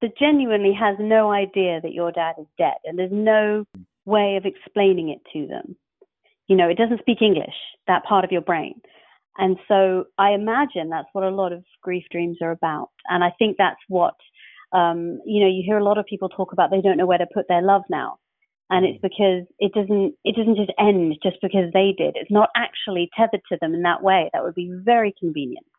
[0.02, 2.78] that genuinely has no idea that your dad is dead.
[2.86, 3.66] And there's no
[4.06, 5.76] way of explaining it to them.
[6.48, 7.56] You know, it doesn't speak English,
[7.88, 8.82] that part of your brain.
[9.38, 12.90] And so I imagine that's what a lot of grief dreams are about.
[13.10, 14.16] And I think that's what
[14.74, 17.18] um, you know, you hear a lot of people talk about they don't know where
[17.18, 18.18] to put their love now.
[18.70, 22.16] And it's because it doesn't it doesn't just end just because they did.
[22.16, 24.30] It's not actually tethered to them in that way.
[24.32, 25.66] That would be very convenient.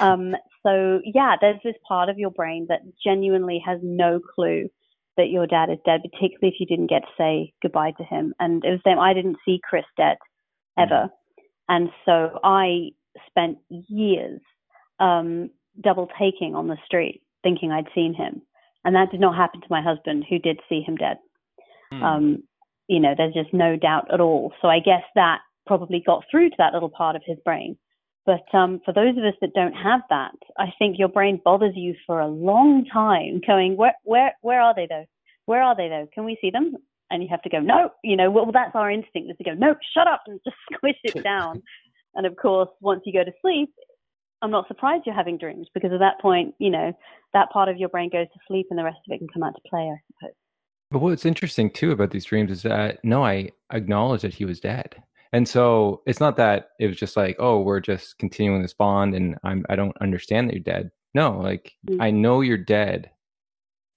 [0.00, 0.34] Um,
[0.64, 4.70] so yeah, there's this part of your brain that genuinely has no clue
[5.16, 8.34] that your dad is dead, particularly if you didn't get to say goodbye to him.
[8.40, 8.98] And it was the same.
[8.98, 10.16] I didn't see Chris dead
[10.78, 11.10] ever,
[11.68, 12.90] and so I
[13.28, 14.40] spent years
[15.00, 18.42] um, double taking on the street thinking I'd seen him.
[18.84, 21.18] And that did not happen to my husband, who did see him dead.
[21.92, 22.02] Mm.
[22.02, 22.42] Um,
[22.88, 24.52] you know, there's just no doubt at all.
[24.60, 27.76] So I guess that probably got through to that little part of his brain.
[28.24, 31.74] But um, for those of us that don't have that, I think your brain bothers
[31.74, 35.06] you for a long time, going, where, where, where are they though?
[35.46, 36.08] Where are they though?
[36.14, 36.76] Can we see them?
[37.10, 37.90] And you have to go, no.
[38.04, 40.96] You know, well, that's our instinct is to go, no, shut up, and just squish
[41.02, 41.62] it down.
[42.14, 43.70] and of course, once you go to sleep,
[44.40, 46.92] I'm not surprised you're having dreams because at that point, you know,
[47.32, 49.42] that part of your brain goes to sleep and the rest of it can come
[49.42, 50.34] out to play, I suppose.
[50.90, 54.60] But what's interesting too about these dreams is that no, I acknowledge that he was
[54.60, 54.96] dead.
[55.32, 59.14] And so it's not that it was just like, oh, we're just continuing this bond
[59.14, 60.90] and I'm I don't understand that you're dead.
[61.14, 61.96] No, like mm.
[62.00, 63.10] I know you're dead,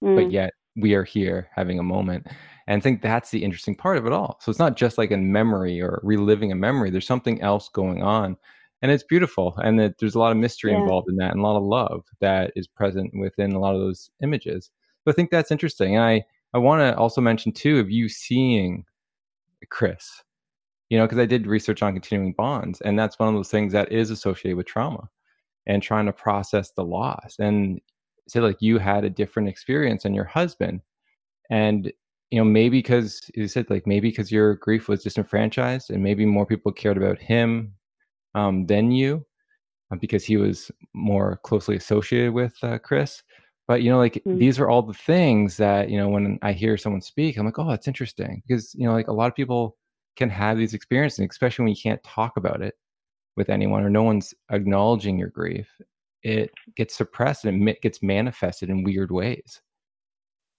[0.02, 0.16] mm.
[0.16, 2.26] but yet we are here having a moment.
[2.66, 4.38] And I think that's the interesting part of it all.
[4.40, 6.90] So it's not just like a memory or reliving a memory.
[6.90, 8.36] There's something else going on.
[8.82, 9.54] And it's beautiful.
[9.58, 10.80] And that there's a lot of mystery yeah.
[10.80, 13.80] involved in that and a lot of love that is present within a lot of
[13.80, 14.70] those images.
[15.04, 15.96] So I think that's interesting.
[15.96, 18.84] And I, I want to also mention too of you seeing
[19.70, 20.22] Chris,
[20.88, 22.80] you know, because I did research on continuing bonds.
[22.80, 25.08] And that's one of those things that is associated with trauma
[25.66, 27.36] and trying to process the loss.
[27.38, 27.80] And
[28.28, 30.80] say like you had a different experience than your husband.
[31.50, 31.92] And
[32.30, 36.24] you know, maybe because you said like maybe because your grief was disenfranchised and maybe
[36.24, 37.72] more people cared about him
[38.34, 39.24] um, than you
[39.92, 43.22] uh, because he was more closely associated with uh, Chris.
[43.68, 44.38] But you know, like mm-hmm.
[44.38, 47.58] these are all the things that you know when I hear someone speak, I'm like,
[47.58, 49.76] oh, that's interesting because you know, like a lot of people
[50.16, 52.74] can have these experiences, especially when you can't talk about it
[53.36, 55.68] with anyone or no one's acknowledging your grief.
[56.22, 59.60] It gets suppressed and it gets manifested in weird ways.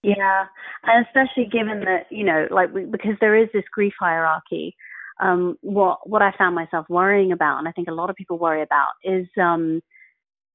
[0.02, 0.44] Yeah,
[0.84, 4.74] and especially given that you know, like we, because there is this grief hierarchy.
[5.20, 8.38] Um, what what I found myself worrying about, and I think a lot of people
[8.38, 9.82] worry about, is um,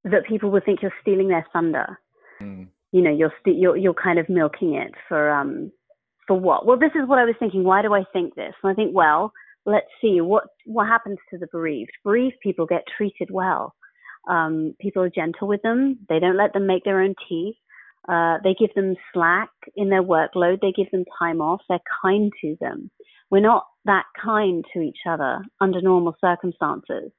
[0.05, 1.99] that people would think you're stealing their thunder.
[2.41, 2.67] Mm.
[2.93, 5.71] You know, you're st- you're you're kind of milking it for um
[6.27, 6.65] for what?
[6.65, 7.63] Well, this is what I was thinking.
[7.63, 8.53] Why do I think this?
[8.63, 9.31] And I think, well,
[9.65, 11.91] let's see what what happens to the bereaved.
[12.03, 13.73] Bereaved people get treated well.
[14.29, 15.99] Um, people are gentle with them.
[16.09, 17.57] They don't let them make their own tea.
[18.07, 20.59] Uh, they give them slack in their workload.
[20.61, 21.61] They give them time off.
[21.69, 22.91] They're kind to them.
[23.29, 27.11] We're not that kind to each other under normal circumstances.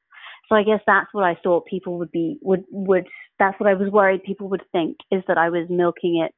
[0.49, 3.07] So I guess that's what I thought people would be would would
[3.39, 6.35] that's what I was worried people would think is that I was milking it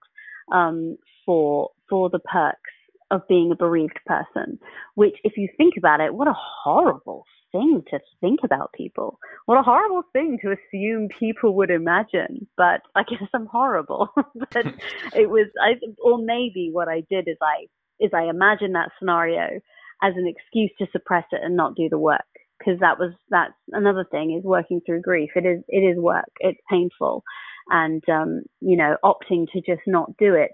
[0.55, 0.97] um,
[1.27, 2.71] for for the perks
[3.11, 4.59] of being a bereaved person.
[4.95, 9.19] Which, if you think about it, what a horrible thing to think about people.
[9.47, 12.47] What a horrible thing to assume people would imagine.
[12.57, 14.09] But I guess I'm horrible.
[14.35, 14.67] but
[15.15, 17.67] it was, I, or maybe what I did is I
[17.99, 19.61] is I imagined that scenario
[20.03, 22.21] as an excuse to suppress it and not do the work.
[22.59, 25.31] Because that was that's another thing is working through grief.
[25.37, 26.31] It is it is work.
[26.41, 27.23] It's painful,
[27.69, 30.53] and um, you know opting to just not do it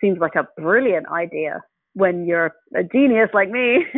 [0.00, 1.62] seems like a brilliant idea
[1.94, 3.84] when you're a genius like me.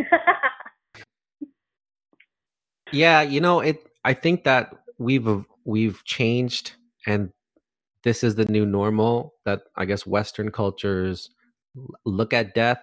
[2.91, 5.27] Yeah, you know, it I think that we've
[5.65, 6.73] we've changed
[7.05, 7.29] and
[8.03, 11.29] this is the new normal that I guess western cultures
[12.05, 12.81] look at death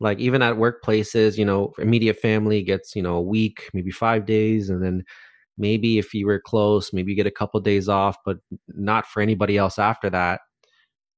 [0.00, 4.26] like even at workplaces, you know, immediate family gets, you know, a week, maybe 5
[4.26, 5.02] days and then
[5.56, 9.20] maybe if you were close, maybe you get a couple days off, but not for
[9.20, 10.40] anybody else after that.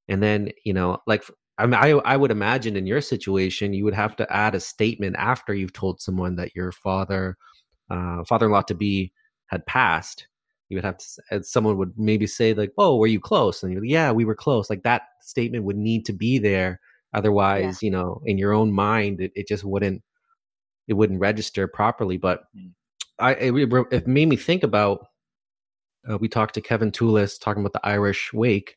[0.08, 1.24] And then, you know, like
[1.61, 4.61] I mean, I, I would imagine in your situation, you would have to add a
[4.61, 7.37] statement after you've told someone that your father
[7.90, 9.12] uh, father-in-law to be
[9.46, 10.27] had passed,
[10.68, 13.83] you would have to, someone would maybe say like, "Oh, were you close?" And you're
[13.83, 16.81] like, "Yeah, we were close." Like that statement would need to be there.
[17.12, 17.87] Otherwise, yeah.
[17.87, 20.03] you know, in your own mind, it, it just wouldn't
[20.88, 22.16] it wouldn't register properly.
[22.16, 22.70] But mm.
[23.18, 25.07] I it, it, made me think about.
[26.09, 28.77] Uh, we talked to Kevin Toolis talking about the Irish wake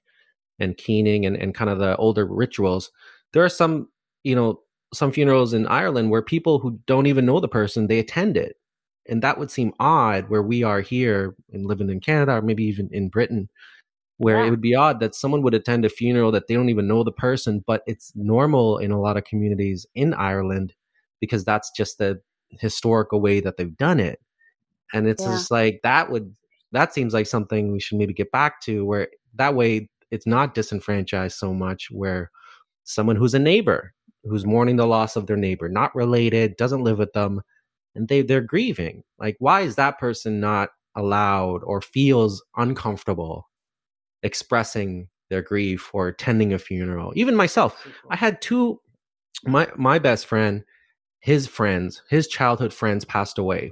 [0.60, 2.92] and keening and, and kind of the older rituals.
[3.34, 3.90] There are some,
[4.24, 4.62] you know,
[4.94, 8.58] some funerals in Ireland where people who don't even know the person they attend it
[9.08, 12.64] and that would seem odd where we are here and living in Canada or maybe
[12.64, 13.50] even in Britain,
[14.18, 14.48] where yeah.
[14.48, 17.04] it would be odd that someone would attend a funeral that they don't even know
[17.04, 20.74] the person, but it's normal in a lot of communities in Ireland
[21.20, 24.20] because that's just the historical way that they've done it.
[24.94, 25.32] And it's yeah.
[25.32, 26.36] just like that would
[26.72, 30.54] that seems like something we should maybe get back to where that way it's not
[30.54, 32.32] disenfranchised so much where
[32.84, 36.98] someone who's a neighbor who's mourning the loss of their neighbor, not related, doesn't live
[36.98, 37.42] with them,
[37.96, 39.04] and they they're grieving.
[39.20, 43.50] Like why is that person not allowed or feels uncomfortable
[44.22, 47.12] expressing their grief or attending a funeral?
[47.16, 47.86] Even myself.
[48.10, 48.80] I had two
[49.46, 50.64] my my best friend
[51.20, 53.72] his friends his childhood friends passed away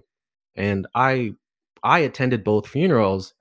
[0.55, 1.33] and i
[1.83, 3.33] i attended both funerals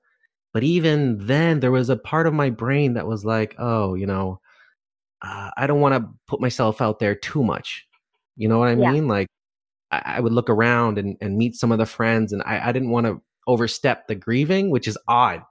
[0.53, 4.07] but even then there was a part of my brain that was like oh you
[4.07, 4.41] know
[5.23, 7.87] uh, i don't want to put myself out there too much
[8.37, 8.91] you know what i yeah.
[8.93, 9.27] mean like
[9.91, 12.73] I, I would look around and, and meet some of the friends, and I, I
[12.73, 15.43] didn't want to overstep the grieving, which is odd.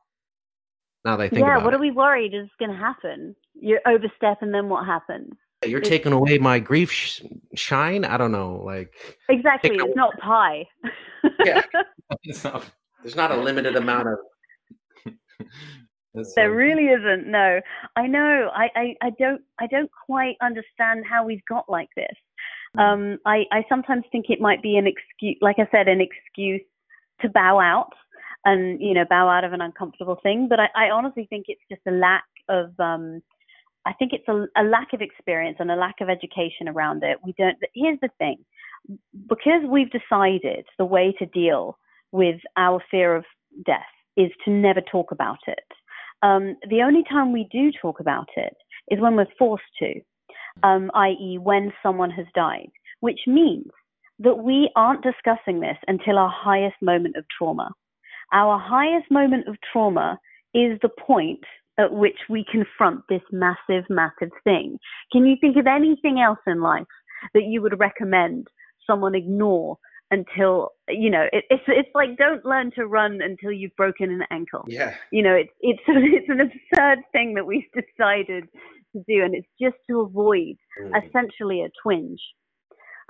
[1.05, 1.77] Now that I think yeah, about what it.
[1.77, 3.35] are we worried is going to happen?
[3.53, 5.33] You overstep, and then what happens?
[5.65, 7.21] You're it's, taking away my grief sh-
[7.55, 8.05] shine.
[8.05, 8.93] I don't know, like
[9.29, 9.71] exactly.
[9.73, 10.65] It's not pie.
[11.45, 11.61] yeah,
[12.43, 12.65] not,
[13.03, 14.17] there's not a limited amount of.
[16.35, 17.27] there really isn't.
[17.27, 17.59] No,
[17.95, 18.49] I know.
[18.53, 19.41] I, I, I don't.
[19.59, 22.15] I don't quite understand how we've got like this.
[22.77, 22.81] Mm.
[22.81, 26.61] Um, I, I sometimes think it might be an excuse, like I said, an excuse
[27.21, 27.93] to bow out
[28.45, 30.47] and, you know, bow out of an uncomfortable thing.
[30.49, 33.21] But I, I honestly think it's just a lack of, um,
[33.85, 37.17] I think it's a, a lack of experience and a lack of education around it.
[37.25, 37.57] We don't.
[37.73, 38.37] Here's the thing,
[39.27, 41.77] because we've decided the way to deal
[42.11, 43.25] with our fear of
[43.65, 43.81] death
[44.19, 45.63] is to never talk about it.
[46.21, 48.55] Um, the only time we do talk about it
[48.91, 49.93] is when we're forced to,
[50.63, 53.67] um, i.e., when someone has died, which means
[54.19, 57.71] that we aren't discussing this until our highest moment of trauma.
[58.33, 60.19] Our highest moment of trauma
[60.53, 61.43] is the point
[61.77, 64.77] at which we confront this massive, massive thing.
[65.13, 66.83] Can you think of anything else in life
[67.33, 68.47] that you would recommend
[68.85, 69.77] someone ignore
[70.11, 74.23] until you know it, it's it's like don't learn to run until you've broken an
[74.31, 74.65] ankle.
[74.67, 74.95] Yeah.
[75.11, 78.45] You know it's it's it's an absurd thing that we've decided
[78.93, 81.07] to do, and it's just to avoid mm.
[81.07, 82.19] essentially a twinge.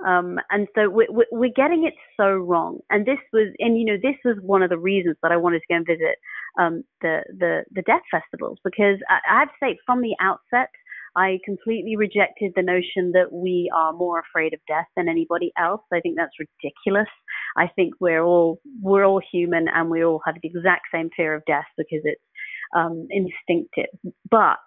[0.05, 2.79] Um, and so we're, we're getting it so wrong.
[2.89, 5.59] And this was, and you know, this was one of the reasons that I wanted
[5.59, 6.15] to go and visit
[6.59, 10.69] um, the the the death festivals because I, I have to say from the outset.
[11.15, 15.81] I completely rejected the notion that we are more afraid of death than anybody else.
[15.93, 17.09] I think that's ridiculous.
[17.57, 21.33] I think we're all we're all human and we all have the exact same fear
[21.35, 22.21] of death because it's
[22.75, 23.89] um, instinctive.
[24.29, 24.57] But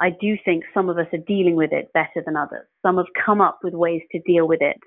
[0.00, 2.66] I do think some of us are dealing with it better than others.
[2.82, 4.78] Some have come up with ways to deal with it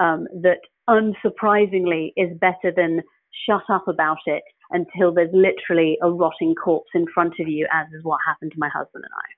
[0.00, 3.02] um, that unsurprisingly is better than
[3.48, 7.86] shut up about it until there's literally a rotting corpse in front of you, as
[7.96, 9.35] is what happened to my husband and I.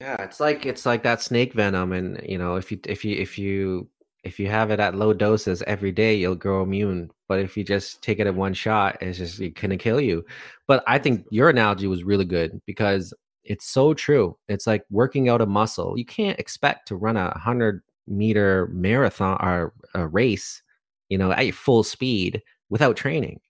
[0.00, 3.16] Yeah, it's like it's like that snake venom, and you know, if you if you
[3.16, 3.88] if you
[4.24, 7.10] if you have it at low doses every day, you'll grow immune.
[7.26, 10.24] But if you just take it at one shot, it's just it gonna kill you.
[10.68, 13.12] But I think your analogy was really good because
[13.44, 14.36] it's so true.
[14.48, 15.98] It's like working out a muscle.
[15.98, 20.62] You can't expect to run a hundred meter marathon or a race,
[21.08, 23.40] you know, at full speed without training.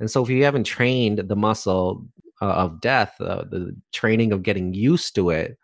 [0.00, 2.06] And so if you haven't trained the muscle
[2.40, 5.58] uh, of death, uh, the training of getting used to it,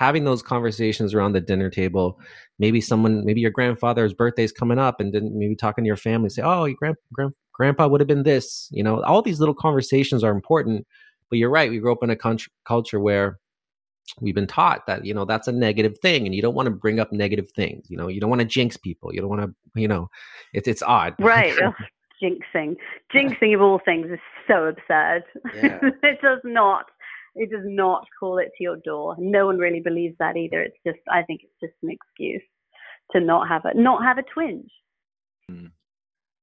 [0.00, 2.18] having those conversations around the dinner table
[2.58, 6.30] maybe someone maybe your grandfather's birthday's coming up and then maybe talking to your family
[6.30, 9.02] say oh your grand, grand, grandpa would have been this you know?
[9.02, 10.86] All these little conversations are important
[11.28, 13.38] but you're right we grew up in a culture where
[14.22, 16.74] we've been taught that you know that's a negative thing and you don't want to
[16.74, 18.08] bring up negative things you know?
[18.08, 20.08] You don't want to jinx people you don't want to you know
[20.54, 21.14] it's it's odd.
[21.20, 21.54] Right
[22.22, 22.76] jinxing.
[23.14, 25.24] Jinxing of all things is so absurd.
[25.54, 25.78] Yeah.
[26.02, 26.86] it does not
[27.40, 29.16] it does not call it to your door.
[29.18, 30.60] No one really believes that either.
[30.60, 32.42] It's just, I think it's just an excuse
[33.12, 34.70] to not have a not have a twinge.
[35.48, 35.66] Hmm.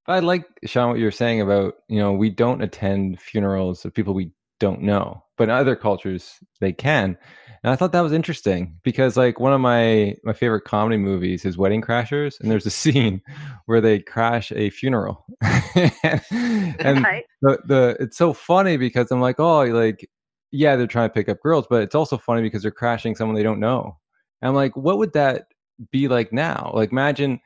[0.07, 4.13] I like Sean what you're saying about you know we don't attend funerals of people
[4.13, 7.17] we don't know, but in other cultures they can.
[7.63, 11.45] And I thought that was interesting because like one of my my favorite comedy movies
[11.45, 13.21] is Wedding Crashers, and there's a scene
[13.65, 17.25] where they crash a funeral, and right.
[17.41, 20.09] the the it's so funny because I'm like oh like
[20.51, 23.35] yeah, they're trying to pick up girls, but it's also funny because they're crashing someone
[23.35, 23.97] they don't know.
[24.41, 25.47] And I'm like, what would that
[25.91, 26.71] be like now?
[26.73, 27.39] Like, imagine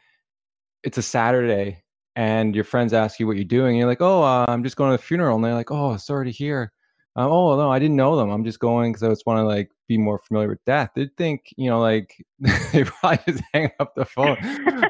[0.84, 1.84] it's a Saturday
[2.16, 3.70] and your friends ask you what you're doing.
[3.70, 5.36] And you're like, oh, uh, I'm just going to the funeral.
[5.36, 6.72] And they're like, oh, sorry to hear.
[7.16, 8.30] Um, oh no, I didn't know them.
[8.30, 10.92] I'm just going because I just want to like be more familiar with death.
[10.96, 12.16] They'd think, you know, like
[12.72, 14.38] they probably just hang up the phone.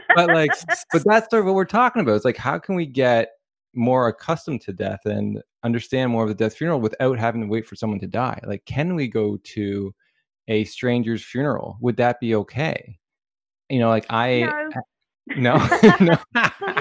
[0.15, 0.51] but like,
[0.91, 2.15] but that's sort of what we're talking about.
[2.15, 3.29] It's like, how can we get
[3.73, 7.65] more accustomed to death and understand more of the death funeral without having to wait
[7.65, 8.39] for someone to die?
[8.45, 9.93] Like, can we go to
[10.47, 11.77] a stranger's funeral?
[11.81, 12.99] Would that be okay?
[13.69, 14.41] You know, like I.
[14.41, 14.81] No.
[15.37, 15.55] No,
[15.99, 16.17] no.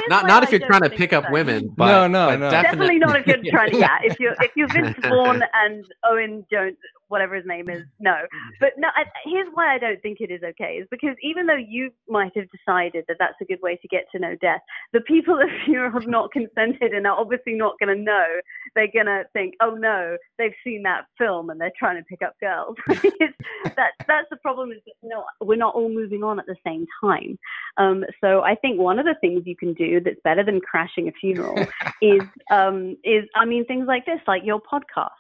[0.09, 1.73] not not if you're trying to pick up women.
[1.77, 2.51] But, no, no, but no.
[2.51, 3.71] Definitely, definitely not if you're trying.
[3.73, 6.77] To, yeah, if you if you're Vince Vaughn and Owen Jones
[7.11, 7.83] whatever his name is.
[7.99, 8.17] No,
[8.61, 8.89] but no.
[8.97, 12.33] I, here's why I don't think it is okay: is because even though you might
[12.37, 14.61] have decided that that's a good way to get to know death,
[14.93, 18.27] the people that you have not consented and are obviously not going to know.
[18.75, 22.23] They're going to think, oh no, they've seen that film and they're trying to pick
[22.23, 22.77] up girls.
[22.87, 24.71] that that's the problem.
[24.71, 27.39] Is that no, we're not all moving on at the same time.
[27.77, 31.09] Um, so I think one of the things you can do that's better than crashing
[31.09, 31.67] a funeral
[32.01, 35.20] is um, is I mean things like this, like your podcast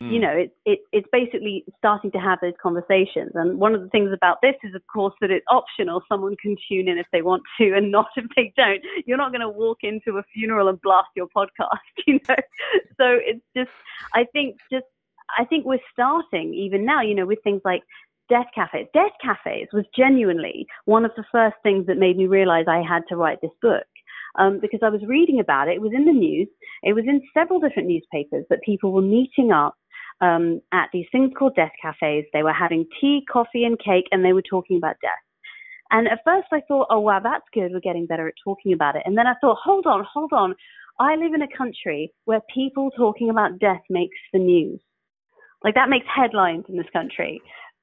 [0.00, 0.20] you mm.
[0.22, 3.32] know, it's it, it's basically starting to have those conversations.
[3.34, 6.02] And one of the things about this is, of course, that it's optional.
[6.08, 8.80] Someone can tune in if they want to, and not if they don't.
[9.04, 12.36] You're not going to walk into a funeral and blast your podcast, you know.
[12.96, 13.70] So it's just,
[14.14, 14.86] I think, just
[15.38, 17.82] I think we're starting even now, you know, with things like
[18.30, 18.86] death cafes.
[18.94, 23.02] Death cafes was genuinely one of the first things that made me realize I had
[23.10, 23.84] to write this book.
[24.38, 25.74] Um, because I was reading about it.
[25.74, 26.46] It was in the news.
[26.84, 29.74] It was in several different newspapers that people were meeting up
[30.20, 32.24] um, at these things called death cafes.
[32.32, 35.12] They were having tea, coffee, and cake, and they were talking about death.
[35.90, 37.72] And at first I thought, oh, wow, that's good.
[37.72, 39.02] We're getting better at talking about it.
[39.04, 40.54] And then I thought, hold on, hold on.
[41.00, 44.80] I live in a country where people talking about death makes the news.
[45.64, 47.42] Like that makes headlines in this country.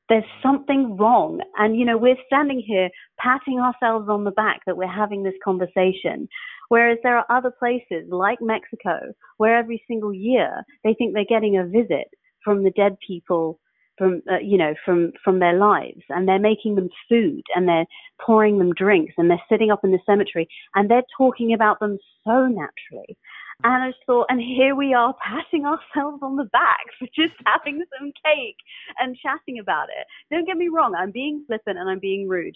[0.10, 1.42] there's something wrong.
[1.58, 5.34] And, you know, we're standing here patting ourselves on the back that we're having this
[5.44, 6.28] conversation.
[6.70, 11.58] Whereas there are other places like Mexico where every single year they think they're getting
[11.58, 12.08] a visit
[12.44, 13.60] from the dead people
[13.98, 17.86] from uh, you know from from their lives and they're making them food and they're
[18.24, 21.98] pouring them drinks and they're sitting up in the cemetery and they're talking about them
[22.24, 23.18] so naturally
[23.64, 27.34] and I just thought, and here we are patting ourselves on the back for just
[27.46, 28.58] having some cake
[29.00, 30.06] and chatting about it.
[30.32, 32.56] Don't get me wrong, I'm being flippant and I'm being rude.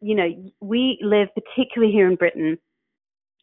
[0.00, 2.56] You know, we live, particularly here in Britain,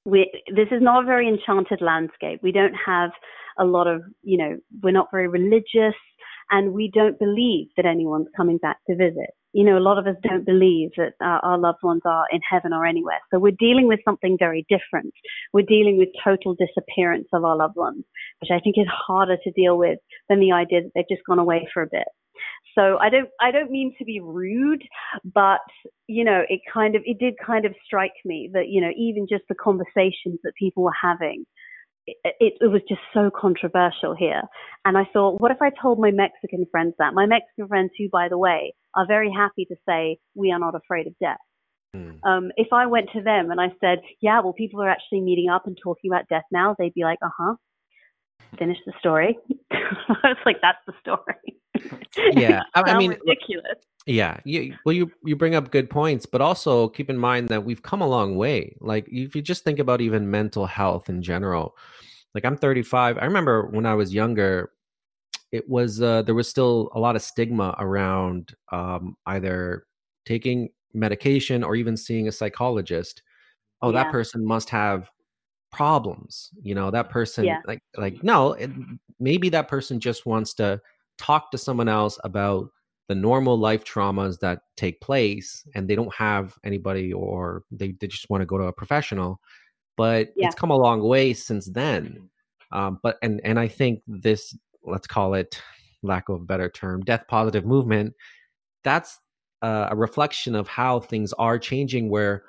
[0.05, 2.39] we, this is not a very enchanted landscape.
[2.43, 3.11] We don't have
[3.57, 5.95] a lot of, you know, we're not very religious
[6.51, 9.31] and we don't believe that anyone's coming back to visit.
[9.53, 12.41] You know, a lot of us don't believe that uh, our loved ones are in
[12.47, 13.19] heaven or anywhere.
[13.31, 15.13] So we're dealing with something very different.
[15.53, 18.03] We're dealing with total disappearance of our loved ones,
[18.41, 19.99] which I think is harder to deal with
[20.29, 22.07] than the idea that they've just gone away for a bit.
[22.73, 24.83] So I don't I don't mean to be rude,
[25.23, 25.61] but
[26.07, 29.27] you know, it kind of it did kind of strike me that, you know, even
[29.29, 31.45] just the conversations that people were having
[32.07, 34.43] it, it, was just so controversial here.
[34.83, 37.13] And I thought, what if I told my Mexican friends that?
[37.13, 40.75] My Mexican friends, who, by the way, are very happy to say, we are not
[40.75, 41.37] afraid of death.
[41.95, 42.19] Mm.
[42.23, 45.49] Um, if I went to them and I said, yeah, well, people are actually meeting
[45.49, 47.55] up and talking about death now, they'd be like, uh huh.
[48.59, 49.37] Finish the story.
[49.71, 51.57] I was like, that's the story.
[52.33, 52.63] Yeah.
[52.73, 53.79] I mean, ridiculous.
[54.07, 57.65] Yeah, you, well, you you bring up good points, but also keep in mind that
[57.65, 58.75] we've come a long way.
[58.79, 61.75] Like if you just think about even mental health in general,
[62.35, 63.17] like I'm 35.
[63.17, 64.71] I remember when I was younger,
[65.51, 69.87] it was uh, there was still a lot of stigma around um, either
[70.25, 73.23] taking medication or even seeing a psychologist.
[73.81, 74.03] Oh, yeah.
[74.03, 75.09] that person must have
[75.71, 76.51] problems.
[76.61, 77.61] You know, that person yeah.
[77.65, 78.69] like like no, it,
[79.19, 80.79] maybe that person just wants to
[81.17, 82.69] talk to someone else about
[83.07, 88.07] the normal life traumas that take place and they don't have anybody or they, they
[88.07, 89.39] just want to go to a professional
[89.97, 90.47] but yeah.
[90.47, 92.29] it's come a long way since then
[92.71, 95.61] um, but and and i think this let's call it
[96.03, 98.13] lack of a better term death positive movement
[98.83, 99.19] that's
[99.61, 102.43] uh, a reflection of how things are changing where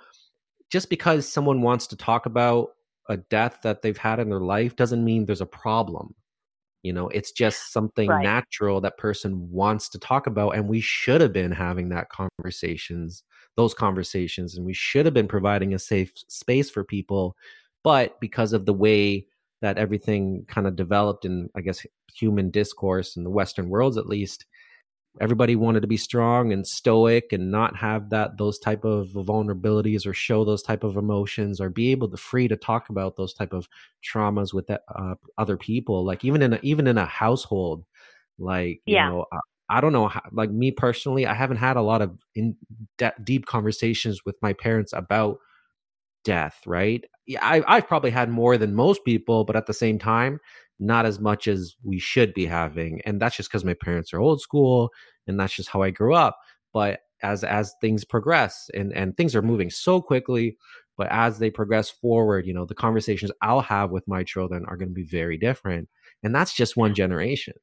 [0.71, 2.71] just because someone wants to talk about
[3.09, 6.15] a death that they've had in their life doesn't mean there's a problem
[6.87, 8.23] you know it's just something right.
[8.23, 13.25] natural that person wants to talk about and we should have been having that conversations
[13.57, 17.37] those conversations and we should have been providing a safe space for people
[17.83, 19.27] but because of the way
[19.63, 21.85] that everything kind of developed in i guess
[22.15, 24.47] human discourse in the western worlds at least
[25.21, 30.07] everybody wanted to be strong and stoic and not have that those type of vulnerabilities
[30.07, 33.33] or show those type of emotions or be able to free to talk about those
[33.33, 33.69] type of
[34.05, 37.85] traumas with that, uh, other people like even in a, even in a household
[38.39, 39.09] like you yeah.
[39.09, 39.39] know uh,
[39.69, 42.57] I don't know how, like me personally I haven't had a lot of in
[42.99, 45.39] de- deep conversations with my parents about
[46.25, 49.99] death right yeah I, I've probably had more than most people but at the same
[49.99, 50.41] time
[50.79, 54.21] not as much as we should be having and that's just because my parents are
[54.21, 54.91] old school
[55.27, 56.39] and that's just how i grew up.
[56.73, 60.57] But as as things progress and and things are moving so quickly
[60.97, 64.77] but as they progress forward you know the conversations i'll have with my children are
[64.77, 65.89] going to be very different
[66.23, 67.55] and that's just one generation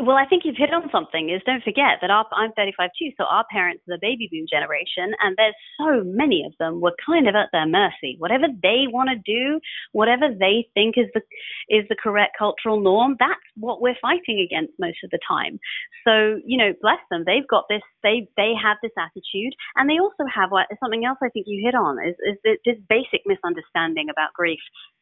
[0.00, 1.30] well, I think you've hit on something.
[1.30, 4.46] Is don't forget that our, I'm 35 too, so our parents are the baby boom
[4.50, 8.16] generation, and there's so many of them were kind of at their mercy.
[8.18, 9.60] Whatever they want to do,
[9.92, 11.22] whatever they think is the
[11.68, 15.58] is the correct cultural norm, that's what we're fighting against most of the time.
[16.06, 17.24] So you know, bless them.
[17.26, 17.82] They've got this.
[18.02, 21.18] They they have this attitude, and they also have what something else.
[21.22, 24.60] I think you hit on is is this basic misunderstanding about grief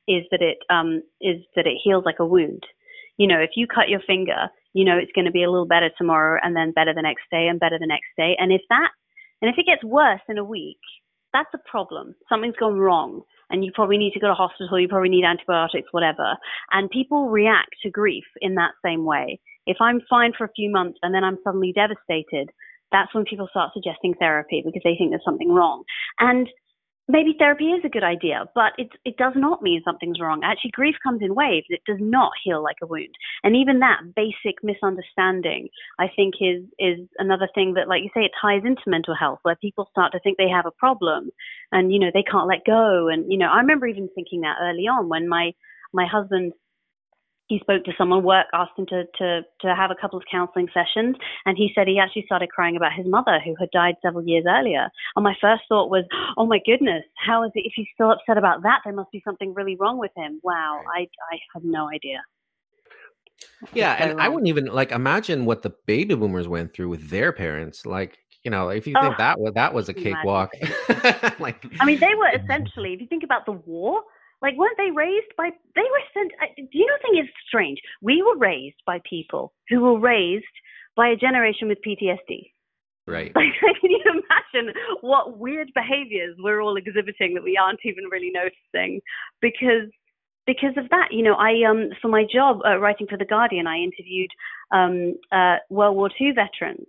[0.08, 2.64] is that it um is that it heals like a wound
[3.18, 5.66] you know, if you cut your finger, you know it's going to be a little
[5.66, 8.36] better tomorrow and then better the next day and better the next day.
[8.38, 8.90] And if that,
[9.42, 10.78] and if it gets worse in a week,
[11.32, 12.14] that's a problem.
[12.28, 15.88] Something's gone wrong and you probably need to go to hospital, you probably need antibiotics,
[15.92, 16.36] whatever.
[16.72, 19.40] And people react to grief in that same way.
[19.66, 22.50] If I'm fine for a few months and then I'm suddenly devastated,
[22.92, 25.84] that's when people start suggesting therapy because they think there's something wrong.
[26.20, 26.48] And
[27.08, 30.42] maybe therapy is a good idea, but it it does not mean something's wrong.
[30.44, 31.66] Actually, grief comes in waves.
[31.70, 33.14] It does not heal like a wound.
[33.42, 38.24] And even that basic misunderstanding, I think, is is another thing that, like you say,
[38.24, 41.30] it ties into mental health, where people start to think they have a problem,
[41.72, 43.08] and you know they can't let go.
[43.08, 45.52] And you know, I remember even thinking that early on when my
[45.92, 46.52] my husband
[47.48, 50.68] he spoke to someone work asked him to, to to have a couple of counseling
[50.72, 54.26] sessions and he said he actually started crying about his mother who had died several
[54.26, 54.88] years earlier.
[55.16, 56.04] And my first thought was
[56.36, 59.22] oh my goodness how is it if he's still upset about that there must be
[59.24, 60.40] something really wrong with him.
[60.42, 61.00] Wow i
[61.32, 62.20] i have no idea.
[63.72, 67.32] Yeah, and I wouldn't even like imagine what the baby boomers went through with their
[67.32, 67.86] parents.
[67.86, 70.52] Like, you know, if you think oh, that was that was a cakewalk.
[71.38, 74.02] like I mean, they were essentially, if you think about the war,
[74.42, 77.78] like weren't they raised by they were sent do you know think it's strange?
[78.02, 80.44] We were raised by people who were raised
[80.96, 82.52] by a generation with PTSD.
[83.06, 83.32] Right.
[83.34, 88.30] Like, can you imagine what weird behaviors we're all exhibiting that we aren't even really
[88.30, 89.00] noticing?
[89.40, 89.88] Because
[90.46, 93.66] because of that, you know, I um for my job uh, writing for the Guardian,
[93.66, 94.30] I interviewed
[94.72, 96.88] um uh, World War II veterans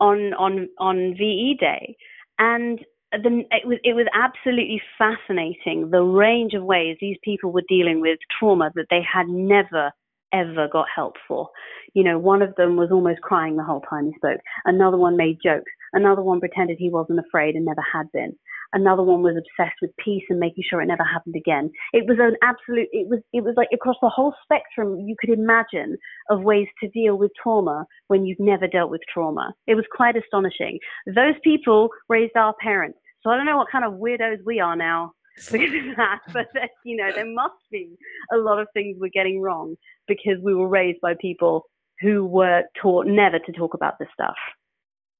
[0.00, 1.96] on on on VE Day,
[2.38, 2.80] and
[3.12, 8.00] the, it was it was absolutely fascinating the range of ways these people were dealing
[8.00, 9.92] with trauma that they had never
[10.32, 11.48] ever got help for.
[11.94, 14.40] You know, one of them was almost crying the whole time he spoke.
[14.64, 15.70] Another one made jokes.
[15.92, 18.36] Another one pretended he wasn't afraid and never had been.
[18.76, 21.70] Another one was obsessed with peace and making sure it never happened again.
[21.94, 25.30] It was an absolute, it was, it was like across the whole spectrum you could
[25.30, 25.96] imagine
[26.28, 29.54] of ways to deal with trauma when you've never dealt with trauma.
[29.66, 30.78] It was quite astonishing.
[31.06, 32.98] Those people raised our parents.
[33.22, 35.12] So I don't know what kind of weirdos we are now
[35.50, 37.96] because of that, but that, you know, there must be
[38.34, 39.74] a lot of things we're getting wrong
[40.06, 41.64] because we were raised by people
[42.02, 44.36] who were taught never to talk about this stuff.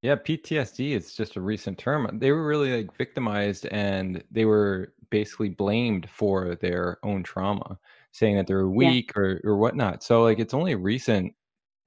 [0.07, 2.09] Yeah, PTSD is just a recent term.
[2.21, 7.77] They were really like victimized and they were basically blamed for their own trauma,
[8.13, 9.21] saying that they're weak yeah.
[9.21, 10.05] or, or whatnot.
[10.05, 11.35] So, like, it's only a recent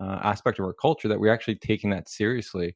[0.03, 2.75] uh, aspect of our culture that we're actually taking that seriously.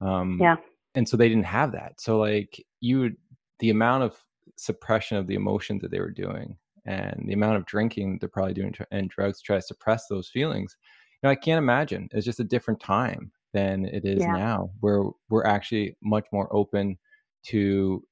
[0.00, 0.54] Um, yeah.
[0.94, 2.00] And so they didn't have that.
[2.00, 3.16] So, like, you would,
[3.58, 4.16] the amount of
[4.54, 6.56] suppression of the emotions that they were doing
[6.86, 10.28] and the amount of drinking they're probably doing and drugs to try to suppress those
[10.28, 10.76] feelings.
[11.20, 12.08] You know, I can't imagine.
[12.12, 14.32] It's just a different time than it is yeah.
[14.32, 16.98] now, where we're actually much more open
[17.44, 18.02] to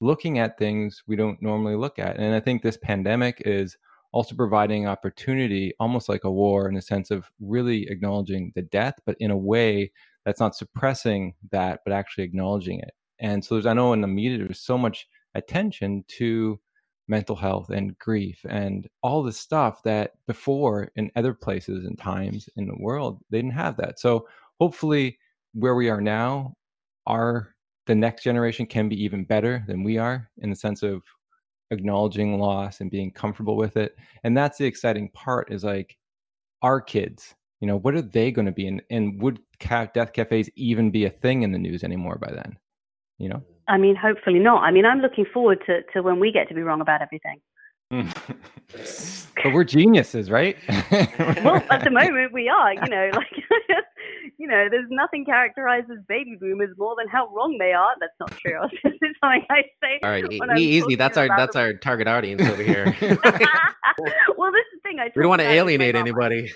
[0.00, 2.16] looking at things we don't normally look at.
[2.16, 3.76] And I think this pandemic is
[4.12, 8.94] also providing opportunity, almost like a war, in a sense of really acknowledging the death,
[9.06, 9.90] but in a way
[10.24, 12.92] that's not suppressing that, but actually acknowledging it.
[13.18, 16.60] And so there's, I know in the media, there's so much attention to
[17.08, 22.48] mental health and grief and all the stuff that before in other places and times
[22.56, 24.26] in the world they didn't have that so
[24.62, 25.18] hopefully
[25.54, 26.54] where we are now
[27.08, 27.52] our
[27.86, 31.02] the next generation can be even better than we are in the sense of
[31.72, 35.98] acknowledging loss and being comfortable with it and that's the exciting part is like
[36.62, 39.40] our kids you know what are they going to be and, and would
[39.94, 42.56] death cafes even be a thing in the news anymore by then
[43.18, 44.64] you know I mean, hopefully not.
[44.64, 47.40] I mean, I'm looking forward to, to when we get to be wrong about everything.
[48.72, 50.56] but we're geniuses, right?
[50.68, 52.72] well, at the moment we are.
[52.72, 53.26] You know, like
[54.38, 57.94] you know, there's nothing characterizes baby boomers more than how wrong they are.
[58.00, 58.60] That's not true.
[58.82, 60.00] This is something I say.
[60.02, 60.24] All right,
[60.58, 60.94] e- easy.
[60.94, 62.84] That's our that's our target audience over here.
[62.84, 64.98] well, this is the thing.
[64.98, 66.50] I we don't want to alienate anybody.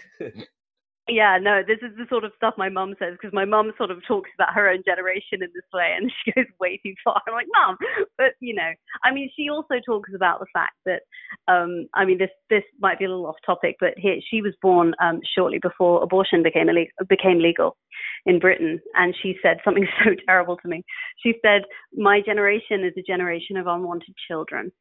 [1.09, 3.93] Yeah, no, this is the sort of stuff my mum says because my mum sort
[3.93, 7.21] of talks about her own generation in this way and she goes way too far.
[7.29, 7.77] I'm like, mum,
[8.19, 8.71] but you know,
[9.05, 11.03] I mean, she also talks about the fact that,
[11.47, 14.55] um, I mean, this this might be a little off topic, but here she was
[14.61, 17.77] born um, shortly before abortion became ille- became legal
[18.25, 20.83] in Britain, and she said something so terrible to me.
[21.23, 21.63] She said,
[21.95, 24.73] "My generation is a generation of unwanted children."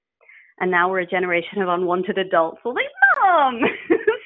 [0.57, 2.59] And now we're a generation of unwanted adults.
[2.63, 3.69] Well, like, it.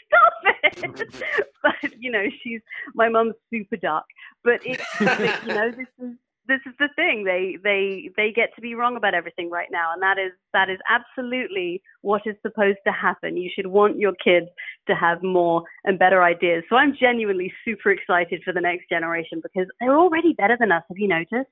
[1.64, 2.62] but you know, she's
[2.94, 4.06] my mum's super dark.
[4.44, 6.16] But it's you know, this is
[6.50, 7.24] this is the thing.
[7.24, 10.70] They they they get to be wrong about everything right now, and that is that
[10.70, 13.38] is absolutely what is supposed to happen.
[13.38, 14.48] You should want your kids
[14.88, 16.64] to have more and better ideas.
[16.70, 20.84] So I'm genuinely super excited for the next generation because they're already better than us.
[20.90, 21.52] Have you noticed?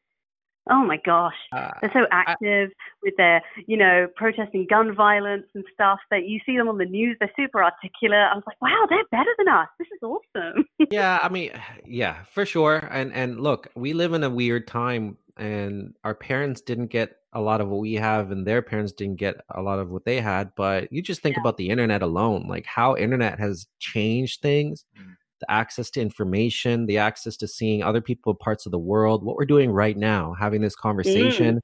[0.70, 5.46] Oh my gosh, uh, they're so active I, with their, you know, protesting gun violence
[5.54, 6.00] and stuff.
[6.12, 8.20] That you see them on the news, they're super articulate.
[8.20, 9.68] I was like, wow, they're better than us.
[9.80, 10.66] This is awesome.
[10.92, 11.52] yeah, I mean,
[11.86, 12.78] yeah, for sure.
[12.92, 17.42] And and look, we live in a weird time, and our parents didn't get a
[17.42, 20.22] lot of what we have, and their parents didn't get a lot of what they
[20.22, 20.52] had.
[20.56, 21.42] But you just think yeah.
[21.42, 24.86] about the internet alone, like how internet has changed things.
[24.98, 29.24] Mm the access to information, the access to seeing other people parts of the world,
[29.24, 31.58] what we're doing right now, having this conversation.
[31.58, 31.62] Mm.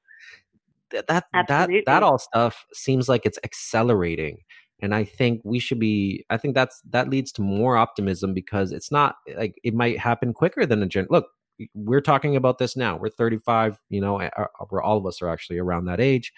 [1.08, 4.38] That that that all stuff seems like it's accelerating.
[4.80, 8.70] And I think we should be I think that's that leads to more optimism because
[8.70, 11.26] it's not like it might happen quicker than a gen look,
[11.74, 12.96] we're talking about this now.
[12.96, 14.28] We're 35, you know,
[14.70, 16.32] we're all of us are actually around that age.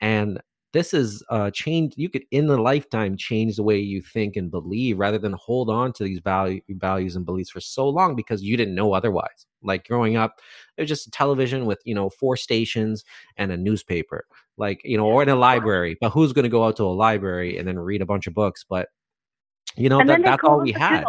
[0.00, 0.40] And
[0.72, 4.50] this is uh change you could in the lifetime change the way you think and
[4.50, 8.42] believe rather than hold on to these value values and beliefs for so long because
[8.42, 9.46] you didn't know otherwise.
[9.62, 10.40] Like growing up
[10.76, 13.04] it was just a television with you know four stations
[13.36, 16.64] and a newspaper like you know or in a library but who's going to go
[16.64, 18.64] out to a library and then read a bunch of books?
[18.68, 18.88] But
[19.76, 21.04] You know that that's all we had.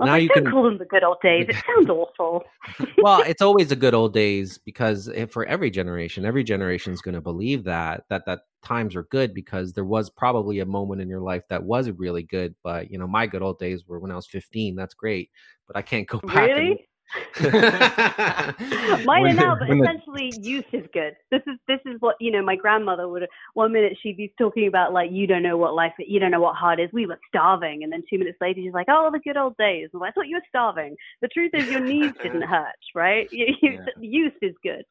[0.00, 0.06] Days.
[0.06, 1.46] Now you can- call them the good old days.
[1.48, 2.42] It sounds awful.
[2.98, 7.14] well, it's always the good old days because for every generation, every generation is going
[7.14, 11.08] to believe that that that times are good because there was probably a moment in
[11.08, 12.54] your life that was really good.
[12.62, 14.76] But you know, my good old days were when I was 15.
[14.76, 15.30] That's great,
[15.66, 16.48] but I can't go back.
[16.48, 16.88] Really?
[17.40, 21.16] Mine When are now, but essentially, youth is good.
[21.30, 22.42] This is this is what you know.
[22.42, 23.26] My grandmother would.
[23.54, 26.40] One minute she'd be talking about like you don't know what life, you don't know
[26.40, 26.88] what hard is.
[26.92, 29.88] We were starving, and then two minutes later she's like, oh, the good old days.
[29.92, 30.94] And I thought you were starving.
[31.20, 33.28] The truth is, your knees didn't hurt, right?
[33.32, 33.86] You, you, Yeah.
[34.00, 34.84] Youth is good.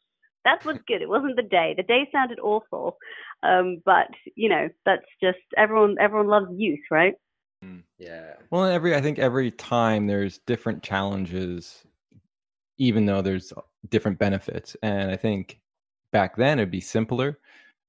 [0.43, 1.01] That's what's good.
[1.01, 1.73] It wasn't the day.
[1.75, 2.97] The day sounded awful,
[3.43, 5.95] um, but you know that's just everyone.
[5.99, 7.13] Everyone loves youth, right?
[7.97, 8.33] yeah.
[8.49, 11.85] Well, every I think every time there's different challenges,
[12.79, 13.53] even though there's
[13.89, 15.59] different benefits, and I think
[16.11, 17.37] back then it'd be simpler,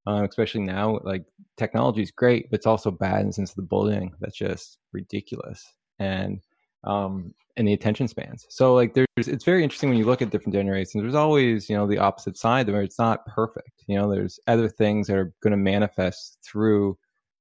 [0.07, 1.01] uh, especially now.
[1.03, 1.25] Like
[1.57, 4.79] technology is great, but it's also bad in the sense of the bullying that's just
[4.93, 6.41] ridiculous, and
[6.85, 8.47] um, and the attention spans.
[8.49, 11.03] So like there's it's very interesting when you look at different generations.
[11.03, 13.85] There's always you know the opposite side where it's not perfect.
[13.87, 16.99] You know, there's other things that are going to manifest through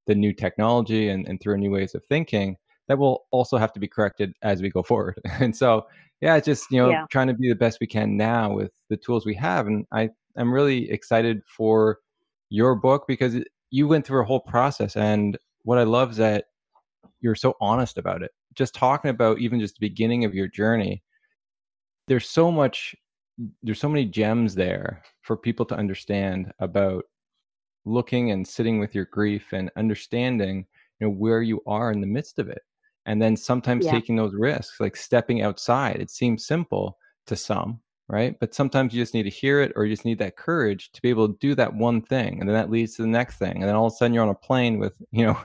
[0.08, 3.80] the new technology and, and through new ways of thinking that will also have to
[3.80, 5.22] be corrected as we go forward.
[5.40, 5.86] And so,
[6.22, 7.06] yeah, just you know Yeah.
[7.10, 9.68] trying to be the best we can now with the tools we have.
[9.68, 12.00] And I I'm really excited for
[12.50, 13.36] your book because
[13.72, 14.96] you went through a whole process.
[14.96, 16.46] And what I love is that
[17.22, 18.32] you're so honest about it.
[18.56, 21.04] Just talking about even just the beginning of your journey.
[22.08, 22.96] There's so much.
[23.64, 27.06] There's so many gems there for people to understand about
[27.86, 30.66] looking and sitting with your grief and understanding
[31.00, 32.62] you know where you are in the midst of it
[33.10, 33.92] and then sometimes Yeah.
[33.94, 39.02] taking those risks like stepping outside it seems simple to some right but sometimes you
[39.02, 41.38] just need to hear it or you just need that courage to be able to
[41.40, 43.88] do that one thing and then that leads to the next thing and then all
[43.88, 45.38] of a sudden you're on a plane with you know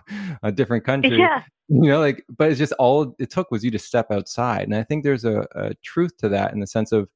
[0.42, 1.42] a different country Yeah.
[1.68, 4.76] you know like but it's just all it took was you to step outside and
[4.76, 7.08] i think there's a, a truth to that in the sense of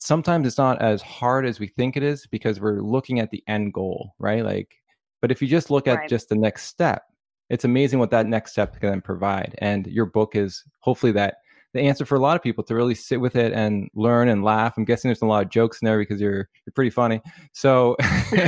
[0.00, 3.42] sometimes it's not as hard as we think it is because we're looking at the
[3.46, 4.74] end goal right like
[5.20, 6.10] but if you just look at Right.
[6.10, 7.04] just the next step
[7.52, 11.36] it's amazing what that next step can provide and your book is hopefully that
[11.74, 14.42] the answer for a lot of people to really sit with it and learn and
[14.42, 17.20] laugh i'm guessing there's a lot of jokes in there because you're you're pretty funny
[17.52, 17.94] so,
[18.30, 18.38] so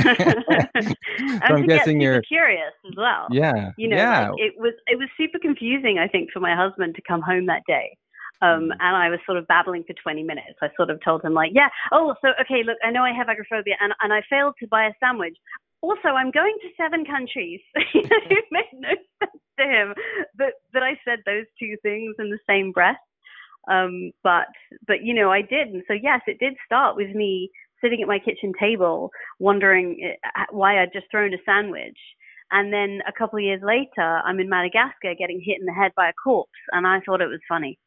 [1.43, 3.27] i'm guessing you're curious as well.
[3.31, 6.55] yeah you know yeah like, it was it was super confusing i think for my
[6.55, 7.95] husband to come home that day
[8.41, 8.71] um, Mm.
[8.81, 10.57] and I was sort of babbling for 20 minutes.
[10.61, 13.29] I sort of told him like, yeah, oh, so okay, look, I know I have
[13.29, 15.37] agoraphobia, and and I failed to buy a sandwich.
[15.85, 17.61] Also, I'm going to seven countries.
[17.93, 19.93] You know, it made no sense to him
[20.39, 22.97] that that I said those two things in the same breath.
[23.69, 24.47] Um, but
[24.87, 28.07] but you know, I did, and so yes, it did start with me sitting at
[28.07, 31.99] my kitchen table, wondering uh, why I'd just thrown a sandwich.
[32.51, 35.91] And then a couple of years later, I'm in Madagascar getting hit in the head
[35.95, 37.77] by a corpse, and I thought it was funny.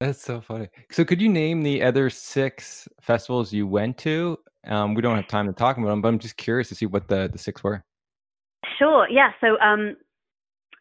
[0.00, 0.68] That's so funny.
[0.90, 4.38] So, could you name the other six festivals you went to?
[4.66, 6.86] Um, we don't have time to talk about them, but I'm just curious to see
[6.86, 7.84] what the, the six were.
[8.78, 9.30] Sure, yeah.
[9.40, 9.96] So um,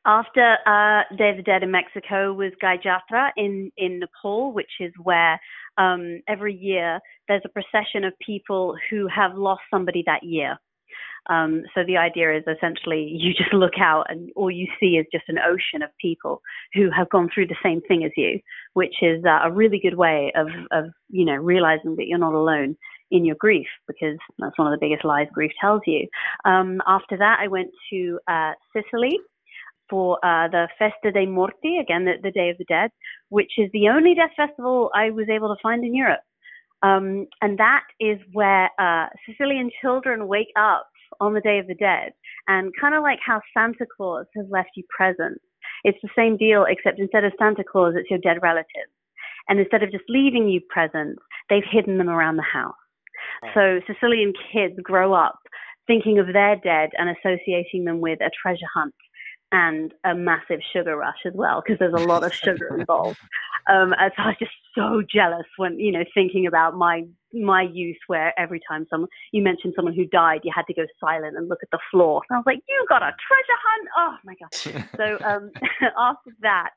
[0.05, 4.71] after uh, Day of the Dead in Mexico was Gai Jatra in, in Nepal, which
[4.79, 5.39] is where
[5.77, 10.57] um, every year there's a procession of people who have lost somebody that year.
[11.29, 15.05] Um, so the idea is essentially you just look out and all you see is
[15.11, 16.41] just an ocean of people
[16.73, 18.39] who have gone through the same thing as you,
[18.73, 22.33] which is uh, a really good way of, of, you know, realizing that you're not
[22.33, 22.77] alone
[23.11, 26.07] in your grief because that's one of the biggest lies grief tells you.
[26.45, 29.19] Um, after that, I went to uh, Sicily
[29.89, 32.91] for uh, the Festa dei Morti, again, the, the Day of the Dead,
[33.29, 36.19] which is the only death festival I was able to find in Europe.
[36.83, 40.87] Um, and that is where uh, Sicilian children wake up
[41.19, 42.11] on the Day of the Dead.
[42.47, 45.43] And kind of like how Santa Claus has left you presents,
[45.83, 48.91] it's the same deal, except instead of Santa Claus, it's your dead relatives.
[49.49, 52.75] And instead of just leaving you presents, they've hidden them around the house.
[53.53, 55.39] So Sicilian kids grow up
[55.87, 58.93] thinking of their dead and associating them with a treasure hunt
[59.51, 63.19] and a massive sugar rush as well, because there's a lot of sugar involved.
[63.69, 67.61] Um, and so I was just so jealous when, you know, thinking about my my
[67.61, 71.35] youth where every time someone you mentioned someone who died, you had to go silent
[71.35, 72.21] and look at the floor.
[72.29, 73.89] And I was like, You got a treasure hunt?
[73.97, 74.87] Oh my god.
[74.97, 75.51] So um
[75.97, 76.71] after that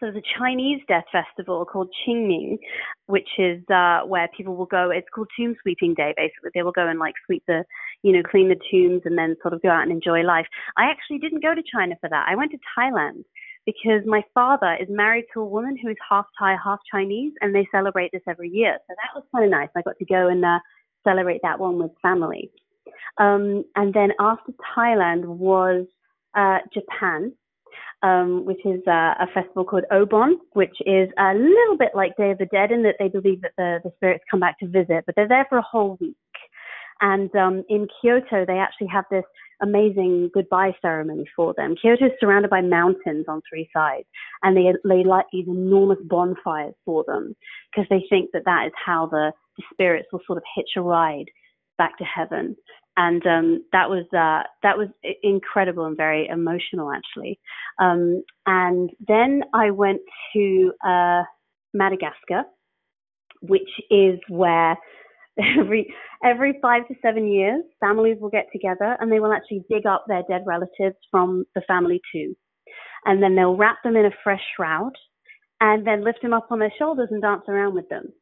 [0.00, 2.58] so the Chinese Death Festival called Qingming,
[3.06, 4.90] which is uh, where people will go.
[4.90, 6.14] It's called Tomb Sweeping Day.
[6.16, 7.64] Basically, they will go and like sweep the,
[8.02, 10.46] you know, clean the tombs and then sort of go out and enjoy life.
[10.76, 12.26] I actually didn't go to China for that.
[12.28, 13.24] I went to Thailand
[13.66, 17.54] because my father is married to a woman who is half Thai, half Chinese, and
[17.54, 18.78] they celebrate this every year.
[18.88, 19.68] So that was kind of nice.
[19.76, 20.58] I got to go and uh,
[21.04, 22.50] celebrate that one with family.
[23.18, 25.86] Um, and then after Thailand was
[26.34, 27.32] uh, Japan,
[28.02, 32.30] um, which is uh, a festival called Obon, which is a little bit like Day
[32.30, 35.04] of the Dead in that they believe that the, the spirits come back to visit,
[35.06, 36.16] but they're there for a whole week.
[37.00, 39.24] And um, in Kyoto, they actually have this
[39.62, 41.74] amazing goodbye ceremony for them.
[41.80, 44.06] Kyoto is surrounded by mountains on three sides,
[44.42, 47.34] and they, they light these enormous bonfires for them
[47.70, 50.80] because they think that that is how the, the spirits will sort of hitch a
[50.80, 51.26] ride
[51.78, 52.56] back to heaven.
[52.96, 54.88] And um, that was uh, that was
[55.22, 57.38] incredible and very emotional, actually.
[57.78, 60.00] Um, and then I went
[60.34, 61.22] to uh,
[61.72, 62.42] Madagascar,
[63.40, 64.76] which is where
[65.58, 65.92] every
[66.24, 70.04] every five to seven years, families will get together and they will actually dig up
[70.06, 72.34] their dead relatives from the family tomb,
[73.04, 74.92] and then they'll wrap them in a fresh shroud,
[75.60, 78.12] and then lift them up on their shoulders and dance around with them.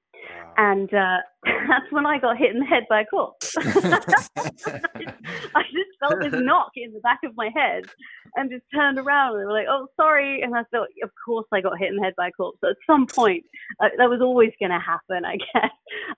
[0.56, 3.54] And uh, that's when I got hit in the head by a corpse.
[3.58, 4.00] I
[5.72, 7.84] just felt this knock in the back of my head
[8.36, 10.42] and just turned around and they were like, oh, sorry.
[10.42, 12.58] And I thought, of course I got hit in the head by a corpse.
[12.62, 13.44] So at some point,
[13.80, 15.70] uh, that was always going to happen, I guess.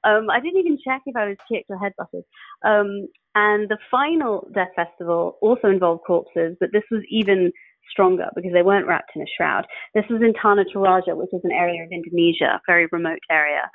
[0.05, 2.25] Um, I didn't even check if I was kicked or headbutted.
[2.65, 7.53] Um, and the final Death Festival also involved corpses, but this was even
[7.91, 9.67] stronger because they weren't wrapped in a shroud.
[9.95, 13.71] This was in Tanah Toraja, which is an area of Indonesia, a very remote area.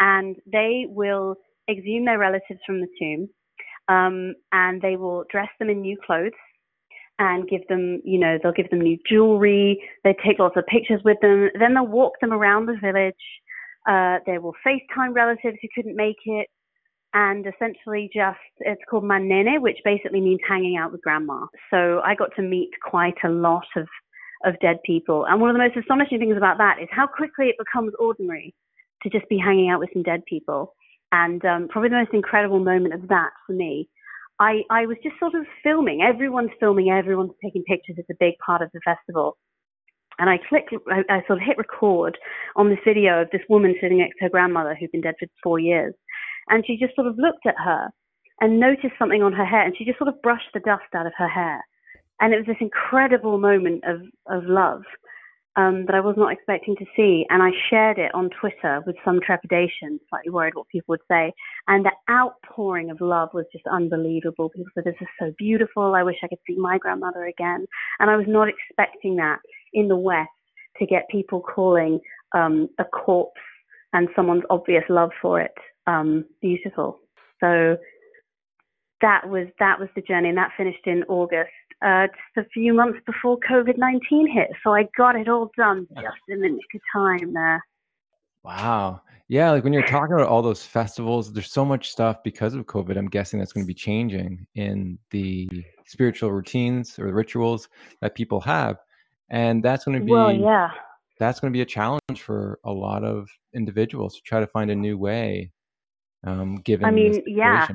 [0.00, 1.36] And they will
[1.70, 3.28] exhume their relatives from the tomb
[3.88, 6.32] um, and they will dress them in new clothes
[7.18, 9.82] and give them, you know, they'll give them new jewelry.
[10.04, 11.50] They take lots of pictures with them.
[11.58, 13.14] Then they'll walk them around the village.
[13.88, 16.46] Uh, they will FaceTime relatives who couldn't make it
[17.14, 21.46] and essentially just it's called manene, which basically means hanging out with grandma.
[21.70, 23.86] So I got to meet quite a lot of
[24.44, 27.46] of dead people, and one of the most astonishing things about that is how quickly
[27.46, 28.54] it becomes ordinary
[29.02, 30.74] to just be hanging out with some dead people.
[31.10, 33.88] And um, probably the most incredible moment of that for me,
[34.38, 36.02] I I was just sort of filming.
[36.02, 37.96] Everyone's filming, everyone's taking pictures.
[37.98, 39.36] It's a big part of the festival.
[40.20, 42.18] And I clicked, I, I sort of hit record
[42.56, 45.28] on this video of this woman sitting next to her grandmother who'd been dead for
[45.44, 45.94] four years
[46.50, 47.88] and she just sort of looked at her
[48.40, 51.06] and noticed something on her hair and she just sort of brushed the dust out
[51.06, 51.60] of her hair.
[52.20, 54.82] And it was this incredible moment of, of love
[55.56, 57.26] um, that I was not expecting to see.
[57.30, 61.32] And I shared it on Twitter with some trepidation, slightly worried what people would say.
[61.66, 64.50] And the outpouring of love was just unbelievable.
[64.50, 65.94] People said, This is so beautiful.
[65.94, 67.66] I wish I could see my grandmother again.
[67.98, 69.38] And I was not expecting that
[69.72, 70.28] in the West
[70.78, 71.98] to get people calling
[72.32, 73.40] um, a corpse
[73.92, 75.54] and someone's obvious love for it
[75.88, 77.00] um, beautiful.
[77.40, 77.76] So
[79.00, 81.50] that was that was the journey, and that finished in August,
[81.84, 84.48] uh, just a few months before COVID nineteen hit.
[84.62, 87.64] So I got it all done just in the nick of time there.
[88.44, 89.02] Wow.
[89.30, 92.64] Yeah, like when you're talking about all those festivals, there's so much stuff because of
[92.64, 92.96] COVID.
[92.96, 95.50] I'm guessing that's going to be changing in the
[95.84, 97.68] spiritual routines or the rituals
[98.00, 98.78] that people have,
[99.28, 100.70] and that's going to be well, yeah.
[101.18, 104.70] That's going to be a challenge for a lot of individuals to try to find
[104.70, 105.52] a new way
[106.24, 107.68] um, given I mean, yeah.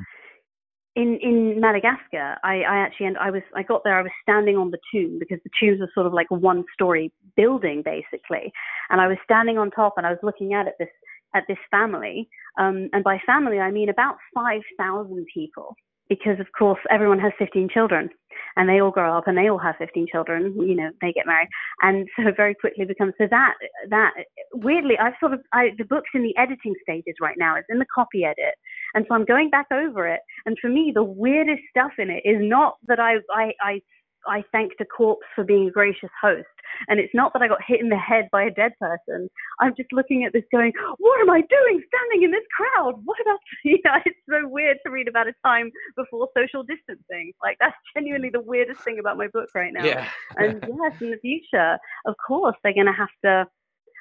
[0.96, 3.98] In in Madagascar, I, I actually and I was I got there.
[3.98, 7.82] I was standing on the tomb because the tombs are sort of like one-story building
[7.84, 8.52] basically,
[8.90, 10.88] and I was standing on top and I was looking at it this
[11.34, 12.28] at this family,
[12.60, 15.74] um, and by family I mean about five thousand people
[16.08, 18.08] because of course everyone has 15 children
[18.56, 21.26] and they all grow up and they all have 15 children you know they get
[21.26, 21.48] married
[21.82, 23.54] and so very quickly becomes so that
[23.90, 24.12] that
[24.54, 27.78] weirdly i've sort of I, the book's in the editing stages right now it's in
[27.78, 28.54] the copy edit
[28.94, 32.22] and so i'm going back over it and for me the weirdest stuff in it
[32.24, 33.80] is not that i i i
[34.26, 36.46] I thanked a corpse for being a gracious host.
[36.88, 39.28] And it's not that I got hit in the head by a dead person.
[39.60, 43.00] I'm just looking at this going, what am I doing standing in this crowd?
[43.04, 47.32] What about, you know, it's so weird to read about a time before social distancing.
[47.42, 49.84] Like, that's genuinely the weirdest thing about my book right now.
[49.84, 50.08] Yeah.
[50.36, 53.46] and yes, in the future, of course, they're going to have to.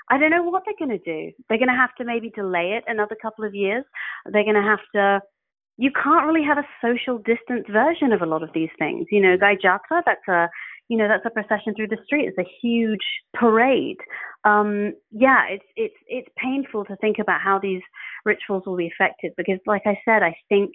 [0.10, 1.32] I don't know what they're going to do.
[1.48, 3.86] They're going to have to maybe delay it another couple of years.
[4.26, 5.22] They're going to have to
[5.78, 9.08] you can't really have a social distance version of a lot of these things.
[9.12, 10.50] You know, Gaijatra, that's a
[10.90, 12.28] you know that's a procession through the street.
[12.28, 13.04] It's a huge
[13.34, 13.98] parade.
[14.44, 17.82] Um, yeah, it's it's it's painful to think about how these
[18.26, 20.72] rituals will be affected because, like I said, I think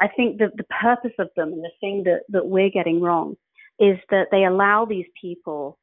[0.00, 3.34] I think that the purpose of them and the thing that that we're getting wrong
[3.78, 5.78] is that they allow these people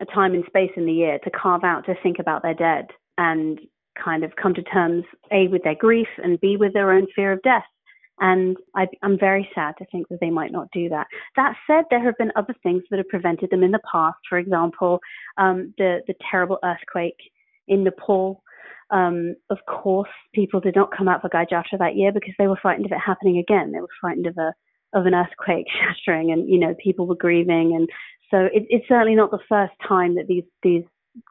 [0.00, 2.86] a time and space in the year to carve out to think about their dead
[3.18, 3.60] and
[4.02, 7.32] kind of come to terms a with their grief and b with their own fear
[7.32, 7.64] of death
[8.20, 11.06] and I, am very sad to think that they might not do that.
[11.36, 14.18] That said, there have been other things that have prevented them in the past.
[14.28, 15.00] For example,
[15.36, 17.18] um, the the terrible earthquake
[17.68, 18.42] in Nepal.
[18.90, 22.58] Um, of course, people did not come out for Gaijatra that year because they were
[22.60, 23.72] frightened of it happening again.
[23.72, 24.52] They were frightened of a
[24.92, 25.66] of an earthquake
[26.06, 27.88] shattering, and you know people were grieving, and
[28.30, 30.84] so it, it's certainly not the first time that these these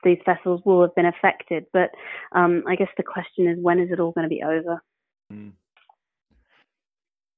[0.04, 1.66] these vessels will have been affected.
[1.74, 1.92] But
[2.34, 4.82] um, I guess the question is, when is it all going to be over?
[5.32, 5.54] Mm.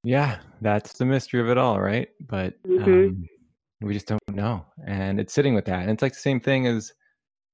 [0.03, 2.09] Yeah, that's the mystery of it all, right?
[2.27, 2.83] But mm-hmm.
[2.83, 3.29] um,
[3.81, 5.81] we just don't know, and it's sitting with that.
[5.81, 6.93] And it's like the same thing as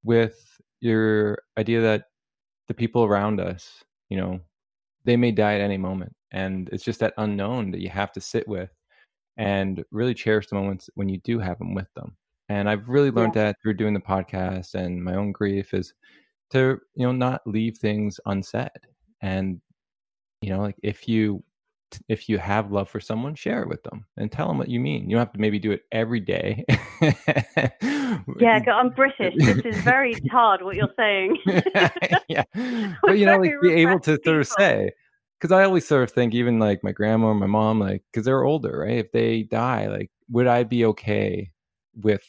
[0.03, 2.05] with your idea that
[2.67, 4.39] the people around us, you know,
[5.05, 8.21] they may die at any moment, and it's just that unknown that you have to
[8.21, 8.69] sit with
[9.37, 12.17] and really cherish the moments when you do have them with them.
[12.52, 13.45] And I've really learned yeah.
[13.45, 15.93] that through doing the podcast and my own grief is
[16.49, 18.70] to, you know, not leave things unsaid.
[19.22, 19.62] And,
[20.41, 21.43] you know, like if you
[22.10, 24.82] if you have love for someone, share it with them and tell them what you
[24.82, 25.10] mean.
[25.10, 26.66] You don't have to maybe do it every day.
[27.02, 29.34] yeah, I'm British.
[29.38, 31.38] This is very hard what you're saying.
[32.28, 32.43] yeah,
[33.02, 34.91] but you know, like be able to sort of say,
[35.39, 38.26] because I always sort of think, even like my grandma or my mom, like because
[38.26, 38.97] they're older, right?
[38.97, 41.52] If they die, like, would I be okay
[41.95, 42.24] with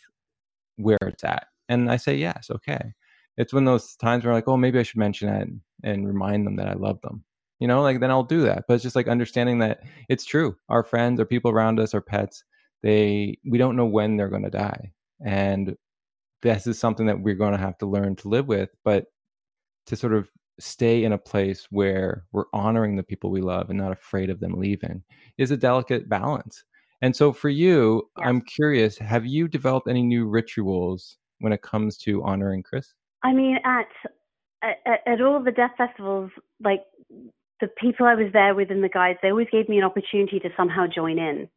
[0.83, 1.47] where it's at?
[1.69, 2.93] And I say yes, okay.
[3.37, 6.57] It's when those times where like, oh, maybe I should mention and, and remind them
[6.57, 7.25] that I love them.
[7.59, 8.65] You know, like then I'll do that.
[8.67, 10.57] But it's just like understanding that it's true.
[10.69, 12.45] Our friends or people around us, our pets,
[12.83, 14.93] they we don't know when they're going to die,
[15.25, 15.77] and
[16.43, 18.71] this is something that we're going to have to learn to live with.
[18.85, 19.07] But
[19.87, 20.29] to sort of
[20.59, 24.41] stay in a place where we're honoring the people we love and not afraid of
[24.41, 25.03] them leaving
[25.39, 26.65] is a delicate balance.
[27.03, 28.29] And so for you, yeah.
[28.29, 32.95] I'm curious, have you developed any new rituals when it comes to honoring Chris?
[33.25, 33.87] I mean, at
[34.63, 36.31] at, at all the death festivals,
[36.63, 36.83] like
[37.61, 40.39] the people I was there with and the guides, they always gave me an opportunity
[40.39, 41.49] to somehow join in.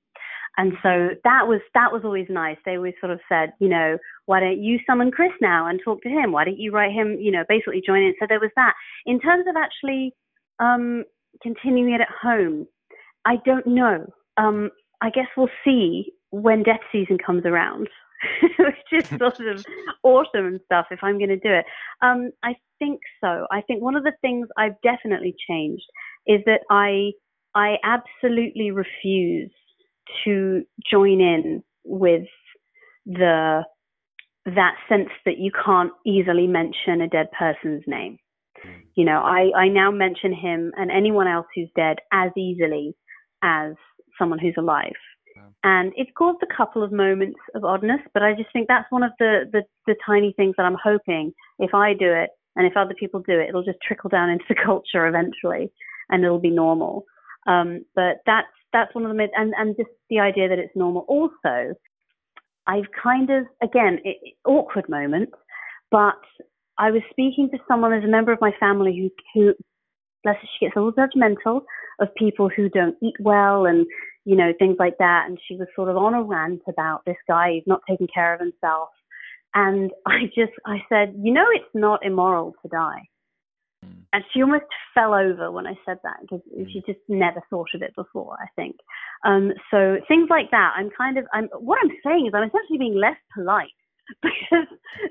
[0.58, 2.58] And so that was that was always nice.
[2.66, 6.02] They always sort of said, you know, why don't you summon Chris now and talk
[6.04, 6.32] to him?
[6.32, 8.14] Why don't you write him, you know, basically join in?
[8.20, 8.74] So there was that.
[9.06, 10.14] In terms of actually
[10.60, 11.04] um,
[11.44, 12.68] continuing it at home,
[13.26, 14.08] I don't know.
[14.38, 14.70] Um,
[15.02, 17.88] I guess we'll see when death season comes around,
[18.60, 19.66] which is sort of
[20.04, 20.88] autumn and stuff.
[20.92, 21.66] If I'm going to do it,
[22.02, 23.48] um, I think so.
[23.52, 25.86] I think one of the things I've definitely changed
[26.28, 27.12] is that I
[27.54, 29.52] I absolutely refuse
[30.26, 32.28] to join in with
[33.06, 33.64] the
[34.46, 38.18] that sense that you can't easily mention a dead person's name.
[38.62, 38.72] Hmm.
[38.96, 42.96] You know, I, I now mention him and anyone else who's dead as easily
[43.42, 43.74] as
[44.18, 44.94] someone who's alive.
[45.64, 49.04] And it's caused a couple of moments of oddness, but I just think that's one
[49.04, 52.78] of the, the, the tiny things that I'm hoping if I do it and if
[52.78, 55.72] other people do it, it'll just trickle down into the culture eventually
[56.10, 57.06] and it'll be normal.
[57.48, 60.76] Um, but that's that's one of the myths, and and just the idea that it's
[60.76, 61.06] normal.
[61.08, 61.74] Also,
[62.68, 65.30] I've kind of again it, awkward moment,
[65.92, 66.20] but
[66.78, 69.54] I was speaking to someone as a member of my family who who
[70.26, 71.62] let's she gets a little judgmental
[72.00, 73.86] of people who don't eat well and
[74.26, 77.18] you know things like that, and she was sort of on a rant about this
[77.28, 78.90] guy who's not taking care of himself,
[79.54, 83.08] and I just I said, you know, it's not immoral to die.
[84.14, 86.66] And she almost fell over when I said that because mm.
[86.72, 88.78] she just never thought of it before, I think.
[89.26, 92.80] Um, so things like that, I'm kind of, I'm, what I'm saying is I'm essentially
[92.80, 93.76] being less polite
[94.22, 94.68] because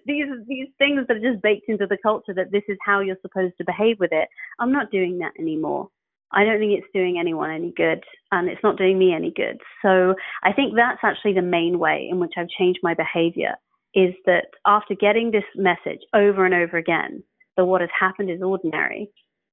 [0.07, 3.17] these these things that are just baked into the culture that this is how you're
[3.23, 4.29] supposed to behave with it.
[4.59, 5.89] I'm not doing that anymore.
[6.33, 9.61] I don't think it's doing anyone any good, and it's not doing me any good.
[9.83, 13.55] So I think that's actually the main way in which I've changed my behavior.
[13.95, 17.23] Is that after getting this message over and over again,
[17.57, 19.11] that what has happened is ordinary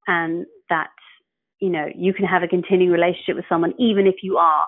[0.07, 0.89] and that
[1.59, 4.65] you know you can have a continuing relationship with someone even if you are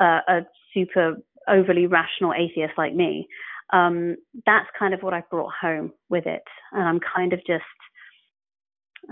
[0.00, 0.40] uh, a
[0.72, 1.16] super
[1.48, 3.26] overly rational atheist like me
[3.72, 4.16] um,
[4.46, 6.42] that's kind of what i brought home with it.
[6.72, 7.64] And i'm kind of just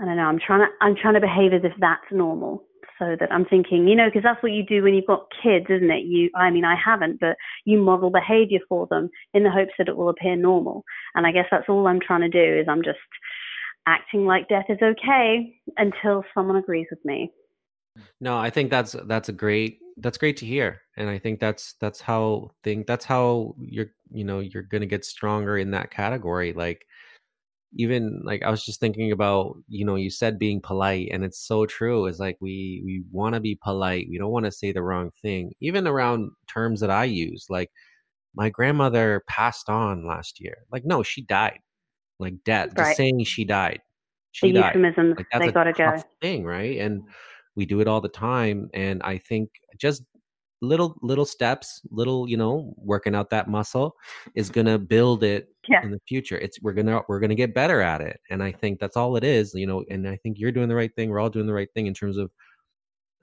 [0.01, 2.63] i don't know i'm trying to i'm trying to behave as if that's normal.
[2.97, 5.67] So that i'm thinking you know because that's what you do when you've got kids
[5.69, 6.03] isn't it?
[6.05, 9.87] You i mean i haven't but you model behavior for them in the hopes that
[9.87, 10.83] it will appear normal.
[11.15, 12.99] And i guess that's all i'm trying to do is i'm just
[13.87, 17.31] acting like death is okay until someone agrees with me.
[18.21, 21.73] No, I think that's that's a great that's great to hear, and I think that's
[21.81, 26.53] that's how think that's how you're you know you're gonna get stronger in that category.
[26.53, 26.85] Like
[27.73, 31.39] even like I was just thinking about you know you said being polite, and it's
[31.39, 32.05] so true.
[32.05, 34.07] It's like we we want to be polite.
[34.09, 37.47] We don't want to say the wrong thing, even around terms that I use.
[37.49, 37.71] Like
[38.35, 40.59] my grandmother passed on last year.
[40.71, 41.59] Like no, she died
[42.19, 42.69] like death.
[42.75, 42.87] Right.
[42.87, 43.81] Just saying she died.
[44.31, 44.75] She the died.
[44.75, 46.01] euphemisms, like, that's they gotta go.
[46.21, 46.79] Thing, right?
[46.79, 47.03] And
[47.59, 48.69] we do it all the time.
[48.73, 50.03] And I think just
[50.61, 53.95] little little steps, little you know, working out that muscle
[54.33, 55.83] is gonna build it yeah.
[55.83, 56.37] in the future.
[56.37, 58.19] It's we're gonna we're gonna get better at it.
[58.29, 59.83] And I think that's all it is, you know.
[59.89, 61.09] And I think you're doing the right thing.
[61.09, 62.31] We're all doing the right thing in terms of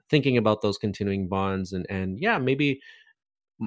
[0.09, 2.79] thinking about those continuing bonds and and yeah maybe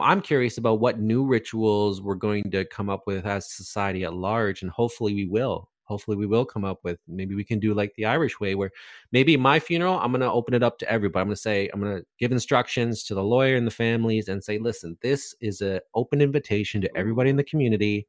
[0.01, 4.15] i'm curious about what new rituals we're going to come up with as society at
[4.15, 7.75] large and hopefully we will hopefully we will come up with maybe we can do
[7.75, 8.71] like the irish way where
[9.13, 11.21] maybe my funeral i'm going to open it up to everybody.
[11.21, 14.29] I'm going to say i'm going to give instructions to the lawyer and the families
[14.29, 18.07] and say listen this is an open invitation to everybody in the community.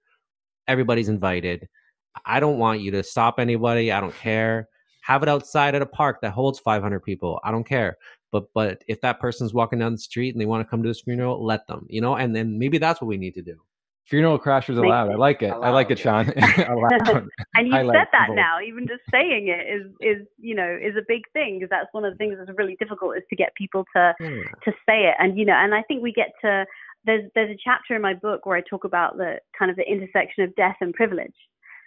[0.68, 1.68] Everybody's invited.
[2.26, 3.92] I don't want you to stop anybody.
[3.92, 4.68] I don't care.
[5.02, 7.40] Have it outside at a park that holds 500 people.
[7.44, 7.98] I don't care.
[8.32, 10.90] But but if that person's walking down the street and they want to come to
[10.90, 13.60] this funeral let them you know and then maybe that's what we need to do
[14.10, 15.12] Funeral crashers allowed.
[15.12, 15.52] I like it.
[15.52, 16.28] Allowed, I like it, Sean.
[16.30, 18.58] and you said that now.
[18.66, 22.04] Even just saying it is is you know is a big thing because that's one
[22.04, 24.28] of the things that's really difficult is to get people to yeah.
[24.66, 25.16] to say it.
[25.20, 26.66] And you know, and I think we get to
[27.06, 29.89] there's there's a chapter in my book where I talk about the kind of the
[29.89, 31.36] intersection of death and privilege.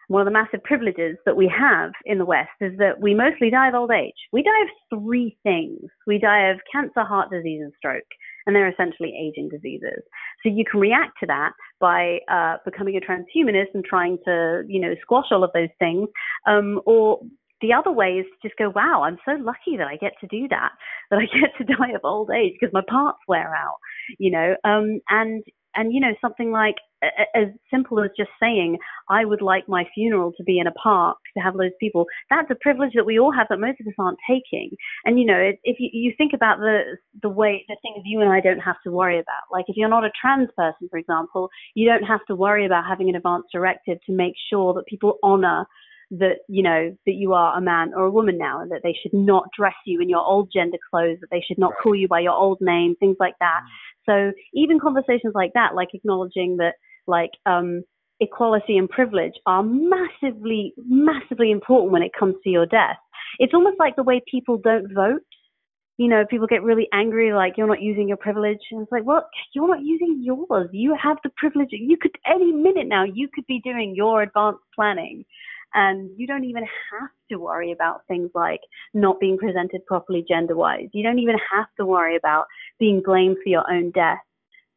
[0.09, 3.49] One of the massive privileges that we have in the West is that we mostly
[3.49, 4.13] die of old age.
[4.33, 5.81] We die of three things.
[6.07, 8.05] We die of cancer, heart disease, and stroke
[8.47, 10.03] and they're essentially aging diseases.
[10.43, 11.53] So you can react to that
[11.85, 16.09] by uh, becoming a transhumanist and trying to, you know, squash all of those things,
[16.47, 17.21] um, or
[17.61, 20.27] the other way is to just go, wow, I'm so lucky that I get to
[20.29, 20.71] do that,
[21.11, 23.77] that I get to die of old age because my parts wear out,
[24.19, 26.77] you know, um, and and you know something like
[27.35, 28.79] as simple as just saying
[29.11, 32.51] i would like my funeral to be in a park to have those people that's
[32.51, 34.71] a privilege that we all have that most of us aren't taking.
[35.05, 38.31] And you know if you, you think about the the way the things you and
[38.31, 39.45] i don't have to worry about.
[39.53, 42.85] Like if you're not a trans person for example you don't have to worry about
[42.89, 45.67] having an advance directive to make sure that people honor
[46.11, 48.97] that you know that you are a man or a woman now and that they
[49.03, 52.07] should not dress you in your old gender clothes that they should not call you
[52.07, 53.69] by your old name things like that mm.
[54.07, 56.75] So even conversations like that, like acknowledging that
[57.07, 57.83] like um,
[58.21, 62.97] equality and privilege are massively, massively important when it comes to your death.
[63.39, 65.23] It's almost like the way people don't vote.
[65.97, 69.05] You know, people get really angry, like you're not using your privilege, and it's like,
[69.05, 70.69] well, you're not using yours.
[70.73, 71.69] You have the privilege.
[71.71, 75.25] You could any minute now, you could be doing your advanced planning
[75.75, 78.61] and you don't even have to worry about things like
[78.95, 80.89] not being presented properly gender wise.
[80.93, 82.47] You don't even have to worry about
[82.79, 84.23] being blamed for your own death,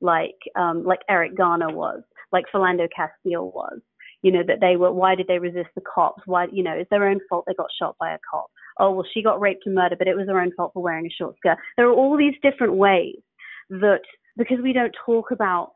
[0.02, 3.80] like um, like Eric Garner was, like Philando Castile was.
[4.24, 4.92] You know that they were.
[4.92, 6.24] Why did they resist the cops?
[6.26, 8.48] Why you know it's their own fault they got shot by a cop.
[8.80, 11.06] Oh well, she got raped and murdered, but it was her own fault for wearing
[11.06, 11.58] a short skirt.
[11.78, 13.18] There are all these different ways
[13.70, 14.02] that
[14.36, 15.74] because we don't talk about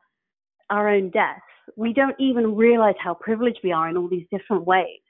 [0.72, 1.42] our own deaths,
[1.76, 5.02] we don't even realize how privileged we are in all these different ways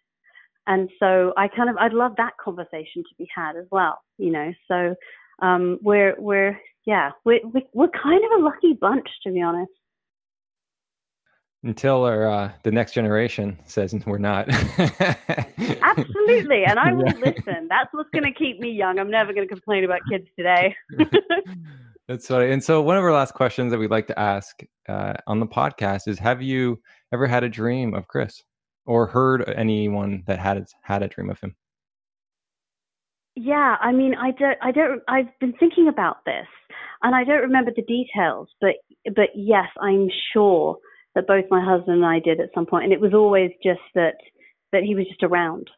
[0.67, 4.31] and so I kind of I'd love that conversation to be had as well, you
[4.31, 4.51] know.
[4.67, 4.95] So
[5.41, 7.39] um, we're we're yeah we're
[7.73, 9.71] we're kind of a lucky bunch to be honest.
[11.63, 14.49] Until our uh, the next generation says we're not.
[14.79, 17.13] Absolutely, and I will yeah.
[17.23, 17.67] listen.
[17.69, 18.97] That's what's going to keep me young.
[18.97, 20.75] I'm never going to complain about kids today.
[22.07, 22.51] That's funny.
[22.51, 24.59] And so, one of our last questions that we'd like to ask
[24.89, 26.79] uh, on the podcast is: Have you
[27.13, 28.41] ever had a dream of Chris?
[28.85, 31.55] Or heard anyone that had had a dream of him?
[33.35, 36.47] Yeah, I mean, I don't, I don't, I've been thinking about this,
[37.01, 38.75] and I don't remember the details, but,
[39.15, 40.77] but yes, I'm sure
[41.15, 43.79] that both my husband and I did at some point, and it was always just
[43.95, 44.15] that,
[44.73, 45.69] that he was just around.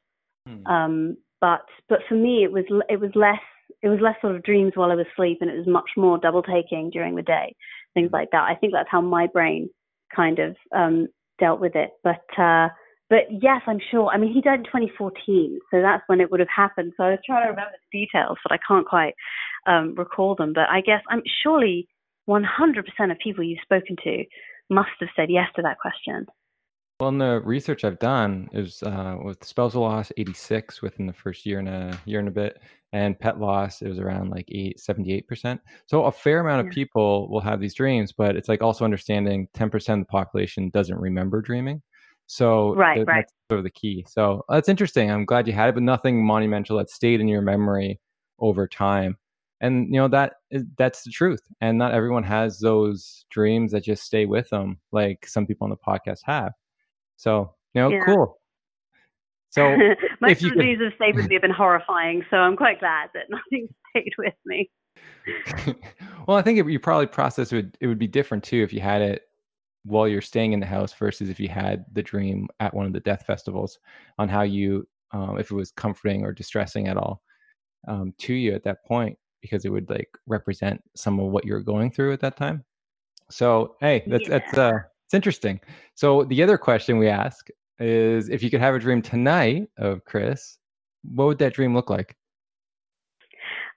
[0.47, 0.65] Hmm.
[0.65, 3.39] Um, but, but for me, it was, it was less,
[3.83, 6.17] it was less sort of dreams while I was asleep, and it was much more
[6.17, 7.55] double taking during the day,
[7.93, 8.15] things hmm.
[8.15, 8.49] like that.
[8.49, 9.69] I think that's how my brain
[10.15, 11.07] kind of um,
[11.39, 11.91] dealt with it.
[12.03, 12.69] But uh,
[13.13, 14.07] but yes, I'm sure.
[14.07, 16.93] I mean, he died in 2014, so that's when it would have happened.
[16.97, 19.13] So I was trying to remember the details, but I can't quite
[19.67, 20.51] um, recall them.
[20.51, 21.87] But I guess I'm surely
[22.27, 22.41] 100%
[23.11, 24.23] of people you've spoken to
[24.71, 26.25] must have said yes to that question.
[26.99, 31.45] Well, in the research I've done is uh, with spousal loss, 86 within the first
[31.45, 32.63] year and a year and a bit,
[32.93, 35.59] and pet loss, it was around like eight, 78%.
[35.85, 39.49] So a fair amount of people will have these dreams, but it's like also understanding
[39.55, 41.83] 10% of the population doesn't remember dreaming.
[42.27, 43.25] So right, th- right.
[43.49, 44.05] sort of the key.
[44.07, 45.11] So that's interesting.
[45.11, 47.99] I'm glad you had it, but nothing monumental that stayed in your memory
[48.39, 49.17] over time.
[49.61, 51.41] And you know that is, that's the truth.
[51.61, 55.69] And not everyone has those dreams that just stay with them, like some people on
[55.69, 56.53] the podcast have.
[57.15, 58.03] So you know, yeah.
[58.05, 58.39] cool.
[59.51, 59.77] So
[60.19, 62.25] most of the dreams have stayed with me have been horrifying.
[62.31, 64.69] So I'm quite glad that nothing stayed with me.
[66.27, 68.81] well, I think it, you probably process would it would be different too if you
[68.81, 69.23] had it
[69.83, 72.93] while you're staying in the house versus if you had the dream at one of
[72.93, 73.79] the death festivals
[74.17, 77.21] on how you um, if it was comforting or distressing at all
[77.87, 81.61] um, to you at that point because it would like represent some of what you're
[81.61, 82.63] going through at that time.
[83.29, 84.39] So hey that's yeah.
[84.39, 85.59] that's uh it's interesting.
[85.95, 87.49] So the other question we ask
[87.79, 90.57] is if you could have a dream tonight of chris
[91.03, 92.15] what would that dream look like?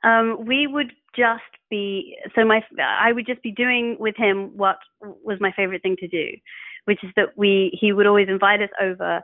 [0.03, 4.79] Um, we would just be so my I would just be doing with him what
[5.01, 6.27] was my favorite thing to do,
[6.85, 9.23] which is that we he would always invite us over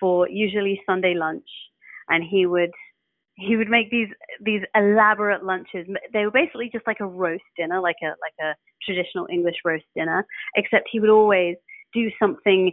[0.00, 1.48] for usually Sunday lunch,
[2.08, 2.70] and he would
[3.36, 4.08] he would make these
[4.40, 5.86] these elaborate lunches.
[6.12, 8.54] They were basically just like a roast dinner, like a like a
[8.84, 10.26] traditional English roast dinner,
[10.56, 11.56] except he would always
[11.92, 12.72] do something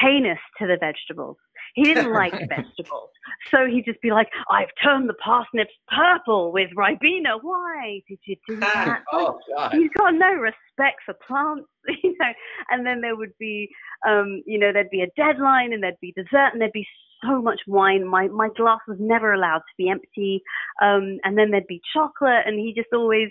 [0.00, 1.36] heinous to the vegetables.
[1.74, 3.10] He didn't like vegetables.
[3.50, 7.38] So he'd just be like, I've turned the parsnips purple with Ribena.
[7.42, 9.02] Why did you do that?
[9.12, 9.72] oh, God.
[9.72, 11.68] He's got no respect for plants,
[12.02, 12.32] you know.
[12.70, 13.68] And then there would be,
[14.06, 16.86] um, you know, there'd be a deadline and there'd be dessert and there'd be
[17.22, 18.06] so much wine.
[18.06, 20.42] My, my glass was never allowed to be empty.
[20.82, 23.30] Um, and then there'd be chocolate and he just always,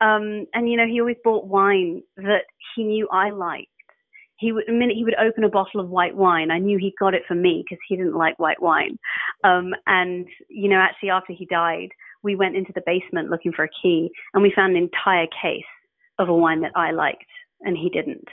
[0.00, 2.44] um, and you know, he always bought wine that
[2.74, 3.68] he knew I liked
[4.40, 6.94] he would the minute he would open a bottle of white wine, I knew he
[6.98, 8.98] got it for me because he didn't like white wine.
[9.44, 11.88] Um, and you know, actually, after he died,
[12.22, 15.62] we went into the basement looking for a key, and we found an entire case
[16.18, 17.24] of a wine that I liked
[17.62, 18.26] and he didn't.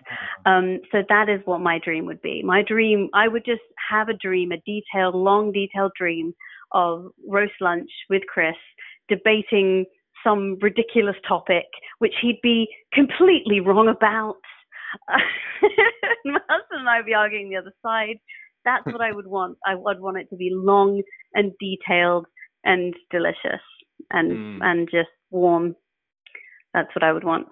[0.46, 2.42] Um, so that is what my dream would be.
[2.44, 6.34] My dream, I would just have a dream, a detailed, long, detailed dream
[6.72, 8.56] of roast lunch with Chris,
[9.10, 9.86] debating
[10.24, 11.66] some ridiculous topic,
[12.00, 14.38] which he'd be completely wrong about
[16.26, 18.18] my husband and I would be arguing the other side.
[18.66, 19.58] That's what I would want.
[19.66, 21.02] I would want it to be long
[21.34, 22.26] and detailed
[22.64, 23.62] and delicious
[24.12, 24.60] and mm.
[24.62, 25.76] and just warm.
[26.74, 27.48] That's what I would want.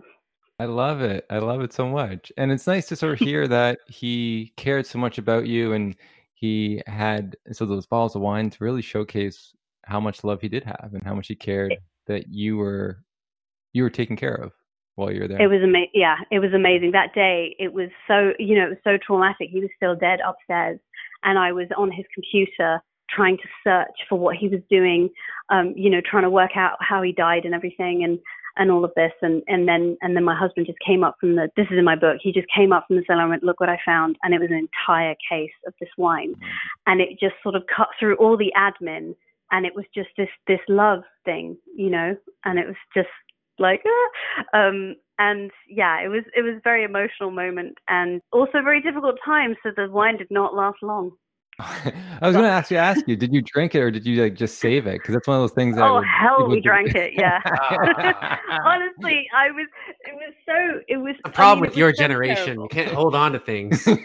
[0.60, 1.26] I love it.
[1.30, 2.32] I love it so much.
[2.38, 5.96] And it's nice to sort of hear that he cared so much about you and
[6.34, 9.54] he had so those bottles of wine to really showcase
[9.84, 11.76] how much love he did have and how much he cared
[12.08, 13.04] that you were
[13.74, 14.54] you were taken care of
[14.96, 15.42] while you were there?
[15.42, 15.92] It was amazing.
[15.94, 16.92] Yeah, it was amazing.
[16.92, 19.50] That day, it was so you know it was so traumatic.
[19.52, 20.80] He was still dead upstairs,
[21.24, 25.10] and I was on his computer trying to search for what he was doing.
[25.50, 28.20] Um, you know, trying to work out how he died and everything, and
[28.58, 31.36] and all of this, and and then and then my husband just came up from
[31.36, 31.50] the.
[31.56, 32.18] This is in my book.
[32.22, 34.40] He just came up from the cellar and went, "Look what I found," and it
[34.40, 36.92] was an entire case of this wine, mm-hmm.
[36.92, 39.16] and it just sort of cut through all the admin
[39.52, 42.16] and it was just this this love thing you know
[42.46, 43.08] and it was just
[43.60, 44.58] like ah.
[44.58, 49.16] um and yeah it was it was a very emotional moment and also very difficult
[49.24, 51.12] time so the wine did not last long
[51.60, 54.34] I was going to actually ask you, did you drink it or did you like
[54.34, 54.96] just save it?
[54.96, 55.78] Because that's one of those things.
[55.78, 56.62] That oh hell, we do.
[56.62, 57.14] drank it.
[57.16, 57.40] Yeah.
[58.66, 59.68] Honestly, I was.
[60.02, 60.82] It was so.
[60.90, 62.46] It was the problem I mean, with your so generation.
[62.46, 62.64] Terrible.
[62.64, 63.88] You can't hold on to things.
[63.88, 63.96] you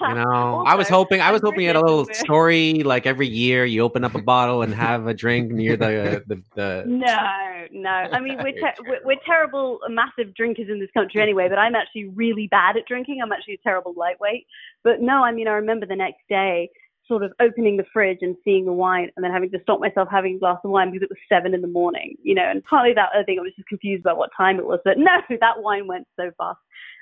[0.00, 1.20] know, also, I was hoping.
[1.20, 3.66] I was hoping you had a little story like every year.
[3.66, 6.42] You open up a bottle and have a drink near the the.
[6.54, 6.84] the...
[6.86, 7.90] No, no.
[7.90, 11.50] I mean, we're, ter- we're we're terrible, massive drinkers in this country anyway.
[11.50, 13.20] But I'm actually really bad at drinking.
[13.22, 14.46] I'm actually a terrible lightweight.
[14.84, 16.70] But no, I mean, I remember the next day
[17.06, 20.08] sort of opening the fridge and seeing the wine and then having to stop myself
[20.10, 22.64] having a glass of wine because it was seven in the morning, you know, and
[22.64, 24.80] partly that other thing I was just confused about what time it was.
[24.84, 26.58] But no, that wine went so fast.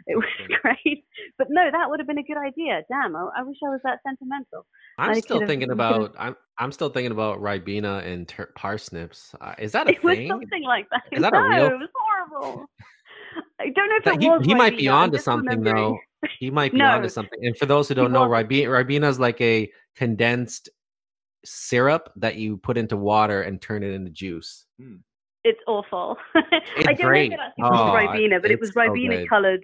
[0.07, 0.27] It was
[0.63, 1.05] great.
[1.39, 2.83] But no, that would have been a good idea.
[2.89, 4.67] Damn, I, I wish I was that sentimental.
[4.99, 9.35] I'm I still thinking about I'm I'm still thinking about Ribena and ter- parsnips.
[9.41, 10.23] Uh, is that a it thing?
[10.23, 11.03] It was something like that.
[11.13, 11.67] Is that no, a real?
[11.67, 12.67] It was horrible.
[13.61, 14.45] I don't know if it he, was.
[14.45, 15.99] He might be onto something though.
[16.39, 17.45] He might be no, onto something.
[17.45, 20.69] And for those who don't know, Ribena, Ribena is like a condensed
[21.45, 24.67] syrup that you put into water and turn it into juice.
[24.81, 24.97] Hmm.
[25.45, 26.17] It's awful.
[26.75, 27.31] It's I don't great.
[27.31, 29.63] know if it was oh, Ribena, but it was Ribena so colored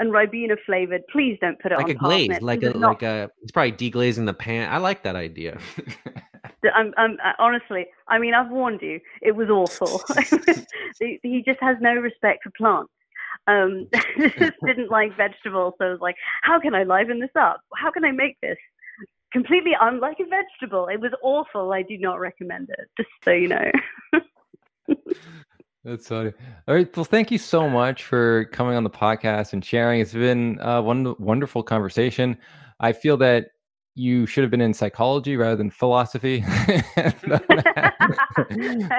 [0.00, 1.02] and Ribena flavored.
[1.12, 3.30] Please don't put it like on a glaze, like a like a.
[3.42, 4.72] It's probably deglazing the pan.
[4.72, 5.58] I like that idea.
[6.74, 7.86] I'm, I'm uh, honestly.
[8.08, 9.00] I mean, I've warned you.
[9.22, 10.02] It was awful.
[11.00, 12.90] he just has no respect for plants.
[13.50, 13.88] Um,
[14.38, 17.60] just didn't like vegetables, so I was like, how can I liven this up?
[17.76, 18.58] How can I make this
[19.32, 20.86] completely unlike a vegetable?
[20.86, 21.72] It was awful.
[21.72, 22.88] I do not recommend it.
[22.96, 23.70] Just so you know.
[25.84, 26.32] That's funny.
[26.68, 26.94] All right.
[26.94, 30.00] Well, thank you so much for coming on the podcast and sharing.
[30.00, 32.36] It's been a wonderful conversation.
[32.80, 33.46] I feel that
[33.94, 36.40] you should have been in psychology rather than philosophy.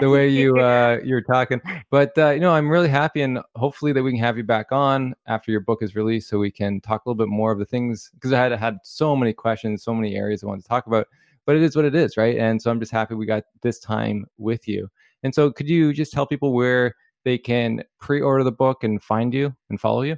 [0.02, 3.94] the way you uh, you're talking, but uh, you know, I'm really happy, and hopefully
[3.94, 6.82] that we can have you back on after your book is released, so we can
[6.82, 9.84] talk a little bit more of the things because I had had so many questions,
[9.84, 11.08] so many areas I wanted to talk about.
[11.46, 12.38] But it is what it is, right?
[12.38, 14.88] And so I'm just happy we got this time with you.
[15.24, 19.34] And so, could you just tell people where they can pre-order the book and find
[19.34, 20.18] you and follow you?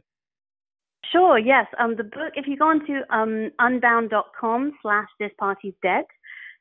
[1.14, 1.38] Sure.
[1.38, 1.68] Yes.
[1.80, 2.34] Um, the book.
[2.36, 6.06] If you go onto um, unbound.com slash this party's dead,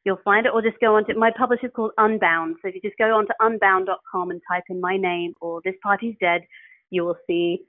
[0.04, 2.56] you'll find it, or just go onto my publisher is called Unbound.
[2.60, 6.16] So if you just go onto unbound.com and type in my name or this party's
[6.20, 6.42] dead,
[6.90, 7.62] you will see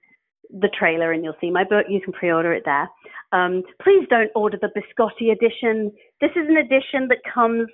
[0.49, 1.85] the trailer and you'll see my book.
[1.87, 2.89] You can pre-order it there.
[3.31, 5.91] Um, please don't order the biscotti edition.
[6.19, 7.69] This is an edition that comes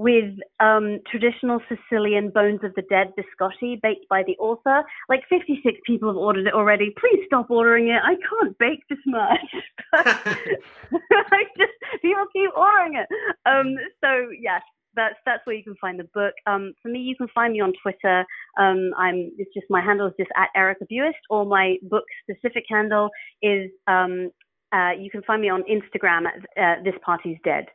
[0.00, 4.82] with um, traditional Sicilian bones of the dead biscotti baked by the author.
[5.10, 6.94] Like 56 people have ordered it already.
[6.98, 8.00] Please stop ordering it.
[8.02, 9.40] I can't bake this much.
[9.92, 13.06] I just people keep ordering it.
[13.44, 14.62] Um, so yes,
[14.96, 16.32] that's that's where you can find the book.
[16.46, 18.24] Um, for me, you can find me on Twitter.
[18.58, 22.64] Um, I'm it's just my handle is just at Erica Buist, or my book specific
[22.70, 23.10] handle
[23.42, 24.30] is um,
[24.72, 27.66] uh, you can find me on Instagram at uh, This Party's Dead.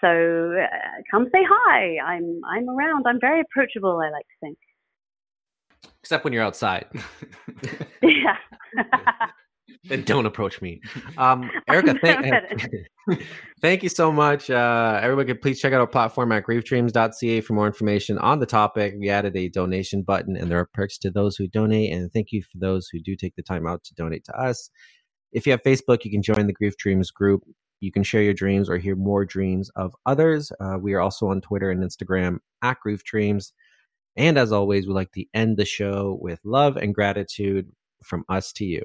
[0.00, 1.96] So uh, come say hi.
[2.04, 3.04] I'm I'm around.
[3.06, 4.00] I'm very approachable.
[4.02, 4.58] I like to think.
[6.02, 6.86] Except when you're outside.
[8.02, 8.36] yeah.
[9.84, 10.80] then don't approach me.
[11.16, 13.18] Um, Erica, thank,
[13.60, 14.50] thank you so much.
[14.50, 18.94] Uh, everybody, please check out our platform at griefdreams.ca for more information on the topic.
[18.98, 21.92] We added a donation button, and there are perks to those who donate.
[21.92, 24.70] And thank you for those who do take the time out to donate to us.
[25.32, 27.42] If you have Facebook, you can join the Grief Dreams group.
[27.80, 30.52] You can share your dreams or hear more dreams of others.
[30.60, 33.52] Uh, we are also on Twitter and Instagram at Grief Dreams.
[34.16, 37.70] And as always, we like to end the show with love and gratitude
[38.02, 38.84] from us to you.